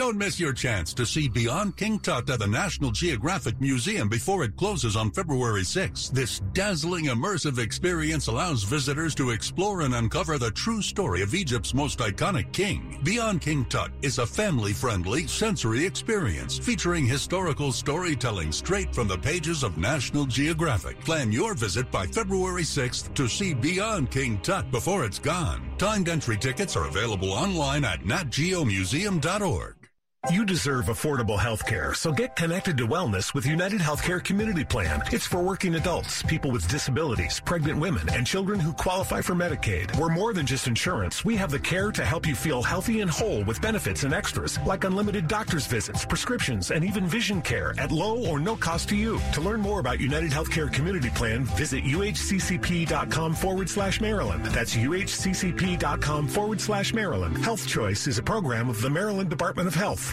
Don't 0.00 0.16
miss 0.16 0.40
your 0.40 0.54
chance 0.54 0.94
to 0.94 1.04
see 1.04 1.28
Beyond 1.28 1.76
King 1.76 1.98
Tut 1.98 2.30
at 2.30 2.38
the 2.38 2.46
National 2.46 2.90
Geographic 2.90 3.60
Museum 3.60 4.08
before 4.08 4.42
it 4.44 4.56
closes 4.56 4.96
on 4.96 5.10
February 5.10 5.60
6th. 5.60 6.12
This 6.12 6.40
dazzling 6.54 7.04
immersive 7.04 7.58
experience 7.58 8.26
allows 8.26 8.62
visitors 8.62 9.14
to 9.16 9.28
explore 9.28 9.82
and 9.82 9.94
uncover 9.94 10.38
the 10.38 10.52
true 10.52 10.80
story 10.80 11.20
of 11.20 11.34
Egypt's 11.34 11.74
most 11.74 11.98
iconic 11.98 12.50
king. 12.50 12.98
Beyond 13.04 13.42
King 13.42 13.66
Tut 13.66 13.90
is 14.00 14.16
a 14.16 14.26
family-friendly 14.26 15.26
sensory 15.26 15.84
experience 15.84 16.58
featuring 16.58 17.04
historical 17.04 17.70
storytelling 17.70 18.52
straight 18.52 18.94
from 18.94 19.06
the 19.06 19.18
pages 19.18 19.62
of 19.62 19.76
National 19.76 20.24
Geographic. 20.24 20.98
Plan 21.04 21.30
your 21.30 21.52
visit 21.52 21.90
by 21.90 22.06
February 22.06 22.62
6th 22.62 23.12
to 23.12 23.28
see 23.28 23.52
Beyond 23.52 24.10
King 24.10 24.38
Tut 24.38 24.70
before 24.70 25.04
it's 25.04 25.18
gone. 25.18 25.60
Timed 25.76 26.08
entry 26.08 26.38
tickets 26.38 26.74
are 26.74 26.88
available 26.88 27.32
online 27.32 27.84
at 27.84 28.00
natgeomuseum.org. 28.00 29.89
You 30.28 30.44
deserve 30.44 30.86
affordable 30.86 31.38
health 31.38 31.64
care, 31.66 31.94
so 31.94 32.12
get 32.12 32.36
connected 32.36 32.76
to 32.76 32.86
wellness 32.86 33.32
with 33.32 33.46
United 33.46 33.80
Healthcare 33.80 34.22
Community 34.22 34.64
Plan. 34.64 35.02
It's 35.10 35.26
for 35.26 35.42
working 35.42 35.76
adults, 35.76 36.22
people 36.22 36.50
with 36.50 36.68
disabilities, 36.68 37.40
pregnant 37.40 37.78
women, 37.78 38.06
and 38.10 38.26
children 38.26 38.60
who 38.60 38.74
qualify 38.74 39.22
for 39.22 39.34
Medicaid. 39.34 39.98
We're 39.98 40.10
more 40.10 40.34
than 40.34 40.44
just 40.44 40.66
insurance. 40.66 41.24
We 41.24 41.36
have 41.36 41.50
the 41.50 41.58
care 41.58 41.90
to 41.92 42.04
help 42.04 42.28
you 42.28 42.34
feel 42.34 42.62
healthy 42.62 43.00
and 43.00 43.10
whole 43.10 43.42
with 43.44 43.62
benefits 43.62 44.04
and 44.04 44.12
extras 44.12 44.58
like 44.66 44.84
unlimited 44.84 45.26
doctor's 45.26 45.66
visits, 45.66 46.04
prescriptions, 46.04 46.70
and 46.70 46.84
even 46.84 47.06
vision 47.06 47.40
care 47.40 47.74
at 47.78 47.90
low 47.90 48.22
or 48.26 48.38
no 48.38 48.56
cost 48.56 48.90
to 48.90 48.96
you. 48.96 49.18
To 49.32 49.40
learn 49.40 49.60
more 49.60 49.80
about 49.80 50.00
United 50.00 50.32
Healthcare 50.32 50.70
Community 50.70 51.08
Plan, 51.10 51.44
visit 51.44 51.82
uhccp.com 51.82 53.34
forward 53.34 53.70
slash 53.70 54.02
Maryland. 54.02 54.44
That's 54.46 54.76
uhccp.com 54.76 56.28
forward 56.28 56.60
slash 56.60 56.92
Maryland. 56.92 57.38
Health 57.38 57.66
Choice 57.66 58.06
is 58.06 58.18
a 58.18 58.22
program 58.22 58.68
of 58.68 58.82
the 58.82 58.90
Maryland 58.90 59.30
Department 59.30 59.66
of 59.66 59.74
Health. 59.74 60.09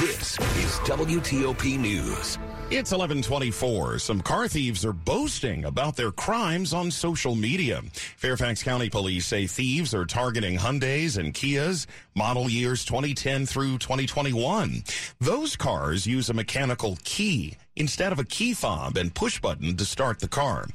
This 0.00 0.38
is 0.56 0.78
WTOP 0.86 1.78
News. 1.78 2.38
It's 2.70 2.90
1124. 2.90 3.98
Some 3.98 4.22
car 4.22 4.48
thieves 4.48 4.82
are 4.82 4.94
boasting 4.94 5.66
about 5.66 5.94
their 5.94 6.10
crimes 6.10 6.72
on 6.72 6.90
social 6.90 7.34
media. 7.34 7.82
Fairfax 8.16 8.62
County 8.62 8.88
Police 8.88 9.26
say 9.26 9.46
thieves 9.46 9.92
are 9.92 10.06
targeting 10.06 10.56
Hyundais 10.56 11.18
and 11.18 11.34
Kias 11.34 11.86
model 12.14 12.48
years 12.48 12.82
2010 12.86 13.44
through 13.44 13.76
2021. 13.76 14.84
Those 15.20 15.54
cars 15.54 16.06
use 16.06 16.30
a 16.30 16.34
mechanical 16.34 16.96
key 17.04 17.58
instead 17.76 18.10
of 18.12 18.18
a 18.18 18.24
key 18.24 18.54
fob 18.54 18.96
and 18.96 19.14
push 19.14 19.38
button 19.38 19.76
to 19.76 19.84
start 19.84 20.20
the 20.20 20.28
car. 20.28 20.66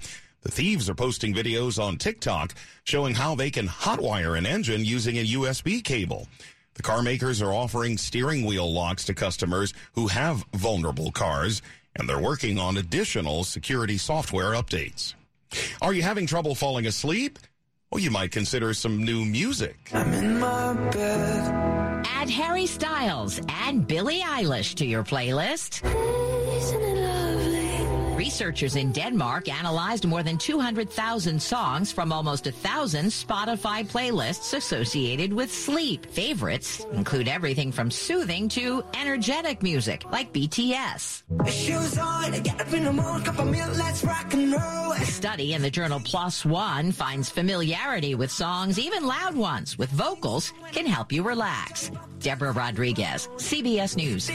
The 0.41 0.51
thieves 0.51 0.87
are 0.87 0.95
posting 0.95 1.33
videos 1.33 1.81
on 1.81 1.97
TikTok 1.97 2.53
showing 2.83 3.15
how 3.15 3.33
they 3.33 3.49
can 3.49 3.67
hotwire 3.67 4.37
an 4.37 4.45
engine 4.45 4.85
using 4.85 5.17
a 5.17 5.25
USB 5.25 5.83
cable. 5.83 6.27
The 6.75 6.83
car 6.83 7.03
makers 7.03 7.41
are 7.41 7.53
offering 7.53 7.97
steering 7.97 8.45
wheel 8.45 8.71
locks 8.71 9.05
to 9.05 9.13
customers 9.13 9.73
who 9.93 10.07
have 10.07 10.45
vulnerable 10.53 11.11
cars 11.11 11.61
and 11.95 12.09
they're 12.09 12.19
working 12.19 12.57
on 12.57 12.77
additional 12.77 13.43
security 13.43 13.97
software 13.97 14.51
updates. 14.53 15.13
Are 15.81 15.93
you 15.93 16.01
having 16.01 16.25
trouble 16.25 16.55
falling 16.55 16.87
asleep? 16.87 17.37
Well, 17.91 18.01
you 18.01 18.09
might 18.09 18.31
consider 18.31 18.73
some 18.73 19.03
new 19.03 19.23
music. 19.23 19.77
I'm 19.93 20.11
in 20.13 20.39
my 20.39 20.73
bed. 20.89 22.05
Add 22.07 22.29
Harry 22.29 22.65
Styles 22.65 23.39
and 23.47 23.85
Billie 23.85 24.21
Eilish 24.21 24.73
to 24.75 24.85
your 24.85 25.03
playlist. 25.03 25.83
Researchers 28.15 28.75
in 28.75 28.91
Denmark 28.91 29.49
analyzed 29.49 30.05
more 30.05 30.21
than 30.21 30.37
200,000 30.37 31.41
songs 31.41 31.91
from 31.91 32.13
almost 32.13 32.45
a 32.45 32.51
thousand 32.51 33.07
Spotify 33.07 33.83
playlists 33.83 34.53
associated 34.53 35.33
with 35.33 35.51
sleep. 35.51 36.05
Favorites 36.05 36.85
include 36.93 37.27
everything 37.27 37.71
from 37.71 37.89
soothing 37.89 38.47
to 38.49 38.83
energetic 38.99 39.63
music, 39.63 40.05
like 40.11 40.31
BTS. 40.31 41.23
A 45.01 45.05
study 45.05 45.53
in 45.53 45.61
the 45.63 45.71
journal 45.71 45.99
PLOS 45.99 46.45
One 46.45 46.91
finds 46.91 47.31
familiarity 47.31 48.13
with 48.13 48.29
songs, 48.29 48.77
even 48.77 49.07
loud 49.07 49.35
ones, 49.35 49.77
with 49.79 49.89
vocals, 49.89 50.53
can 50.71 50.85
help 50.85 51.11
you 51.11 51.23
relax. 51.23 51.89
Deborah 52.19 52.51
Rodriguez, 52.51 53.27
CBS 53.37 53.97
News. 53.97 54.29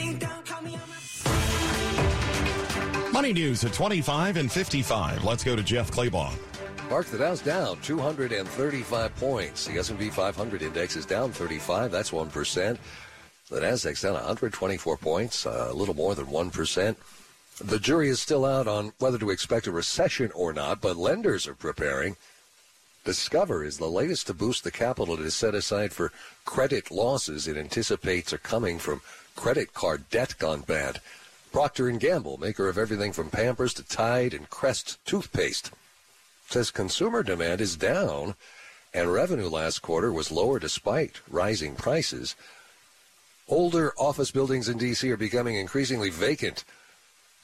Money 3.19 3.33
news 3.33 3.65
at 3.65 3.73
25 3.73 4.37
and 4.37 4.49
55. 4.49 5.25
Let's 5.25 5.43
go 5.43 5.53
to 5.53 5.61
Jeff 5.61 5.91
Clabaugh. 5.91 6.31
Mark, 6.89 7.05
the 7.07 7.17
Dow's 7.17 7.41
down 7.41 7.77
235 7.81 9.15
points. 9.17 9.65
The 9.65 9.77
S&P 9.77 10.09
500 10.09 10.61
index 10.61 10.95
is 10.95 11.05
down 11.05 11.33
35. 11.33 11.91
That's 11.91 12.11
1%. 12.11 12.77
The 13.49 13.59
Nasdaq's 13.59 14.03
down 14.03 14.13
124 14.13 14.95
points, 14.95 15.45
uh, 15.45 15.67
a 15.69 15.73
little 15.73 15.95
more 15.95 16.15
than 16.15 16.27
1%. 16.27 16.95
The 17.59 17.77
jury 17.77 18.07
is 18.07 18.21
still 18.21 18.45
out 18.45 18.69
on 18.69 18.93
whether 18.99 19.17
to 19.17 19.31
expect 19.31 19.67
a 19.67 19.71
recession 19.73 20.31
or 20.33 20.53
not, 20.53 20.79
but 20.79 20.95
lenders 20.95 21.45
are 21.45 21.55
preparing. 21.55 22.15
Discover 23.03 23.65
is 23.65 23.79
the 23.79 23.87
latest 23.87 24.27
to 24.27 24.33
boost 24.33 24.63
the 24.63 24.71
capital 24.71 25.15
it 25.15 25.25
is 25.25 25.35
set 25.35 25.53
aside 25.53 25.91
for 25.91 26.13
credit 26.45 26.89
losses 26.89 27.49
it 27.49 27.57
anticipates 27.57 28.31
are 28.31 28.37
coming 28.37 28.79
from 28.79 29.01
credit 29.35 29.73
card 29.73 30.09
debt 30.09 30.35
gone 30.39 30.61
bad. 30.61 31.01
Procter 31.51 31.89
& 31.91 31.97
Gamble, 31.97 32.37
maker 32.37 32.67
of 32.69 32.77
everything 32.77 33.11
from 33.11 33.29
Pampers 33.29 33.73
to 33.75 33.83
Tide 33.83 34.33
and 34.33 34.49
Crest 34.49 35.03
toothpaste, 35.05 35.71
says 36.47 36.71
consumer 36.71 37.23
demand 37.23 37.61
is 37.61 37.75
down 37.75 38.35
and 38.93 39.13
revenue 39.13 39.47
last 39.47 39.81
quarter 39.81 40.11
was 40.11 40.31
lower 40.31 40.59
despite 40.59 41.21
rising 41.29 41.75
prices. 41.75 42.35
Older 43.47 43.93
office 43.97 44.31
buildings 44.31 44.69
in 44.69 44.77
D.C. 44.77 45.09
are 45.11 45.17
becoming 45.17 45.55
increasingly 45.55 46.09
vacant. 46.09 46.63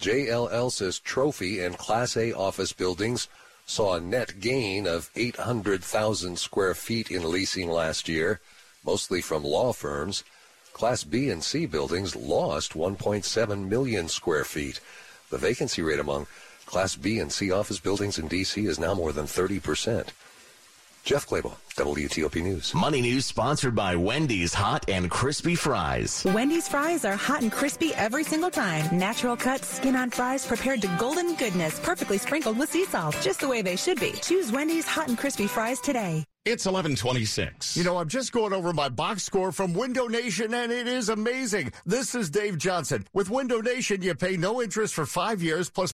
JLL 0.01 0.71
says 0.71 0.99
trophy 0.99 1.59
and 1.59 1.77
Class 1.77 2.17
A 2.17 2.33
office 2.33 2.73
buildings 2.73 3.27
saw 3.65 3.95
a 3.95 4.01
net 4.01 4.39
gain 4.39 4.85
of 4.85 5.09
800,000 5.15 6.37
square 6.37 6.75
feet 6.75 7.09
in 7.09 7.29
leasing 7.29 7.69
last 7.69 8.07
year, 8.07 8.39
mostly 8.85 9.21
from 9.21 9.43
law 9.43 9.73
firms. 9.73 10.23
Class 10.75 11.05
B 11.05 11.29
and 11.29 11.41
C 11.41 11.65
buildings 11.65 12.17
lost 12.17 12.73
1.7 12.73 13.69
million 13.69 14.09
square 14.09 14.43
feet. 14.43 14.81
The 15.29 15.38
vacancy 15.38 15.81
rate 15.81 16.01
among 16.01 16.27
Class 16.65 16.97
B 16.97 17.17
and 17.17 17.31
C 17.31 17.49
office 17.49 17.79
buildings 17.79 18.19
in 18.19 18.27
D.C. 18.27 18.65
is 18.65 18.77
now 18.77 18.93
more 18.93 19.13
than 19.13 19.25
30 19.25 19.61
percent. 19.61 20.11
Jeff 21.05 21.27
Clabaugh, 21.27 21.55
WTOP 21.75 22.41
News. 22.41 22.73
Money 22.73 22.99
News 22.99 23.27
sponsored 23.27 23.75
by 23.75 23.95
Wendy's 23.95 24.55
Hot 24.55 24.89
and 24.89 25.11
Crispy 25.11 25.53
Fries. 25.53 26.25
Wendy's 26.33 26.67
fries 26.67 27.05
are 27.05 27.15
hot 27.15 27.43
and 27.43 27.51
crispy 27.51 27.93
every 27.93 28.23
single 28.23 28.49
time. 28.49 28.97
Natural 28.97 29.37
cut, 29.37 29.63
skin 29.63 29.95
on 29.95 30.09
fries 30.09 30.47
prepared 30.47 30.81
to 30.81 30.87
golden 30.97 31.35
goodness, 31.35 31.79
perfectly 31.81 32.17
sprinkled 32.17 32.57
with 32.57 32.71
sea 32.71 32.85
salt, 32.85 33.15
just 33.21 33.41
the 33.41 33.47
way 33.47 33.61
they 33.61 33.75
should 33.75 33.99
be. 33.99 34.13
Choose 34.13 34.51
Wendy's 34.51 34.87
Hot 34.87 35.07
and 35.07 35.15
Crispy 35.15 35.45
Fries 35.45 35.79
today. 35.79 36.25
It's 36.45 36.65
1126. 36.67 37.75
You 37.75 37.83
know, 37.83 37.97
I'm 37.97 38.07
just 38.07 38.31
going 38.31 38.53
over 38.53 38.71
my 38.71 38.87
box 38.87 39.23
score 39.23 39.51
from 39.51 39.73
Window 39.73 40.05
Nation, 40.05 40.53
and 40.53 40.71
it 40.71 40.87
is 40.87 41.09
amazing. 41.09 41.71
This 41.87 42.13
is 42.13 42.29
Dave 42.29 42.59
Johnson. 42.59 43.03
With 43.13 43.31
Window 43.31 43.61
Nation, 43.61 44.03
you 44.03 44.13
pay 44.13 44.37
no 44.37 44.61
interest 44.61 44.93
for 44.93 45.07
five 45.07 45.41
years, 45.41 45.71
plus 45.71 45.83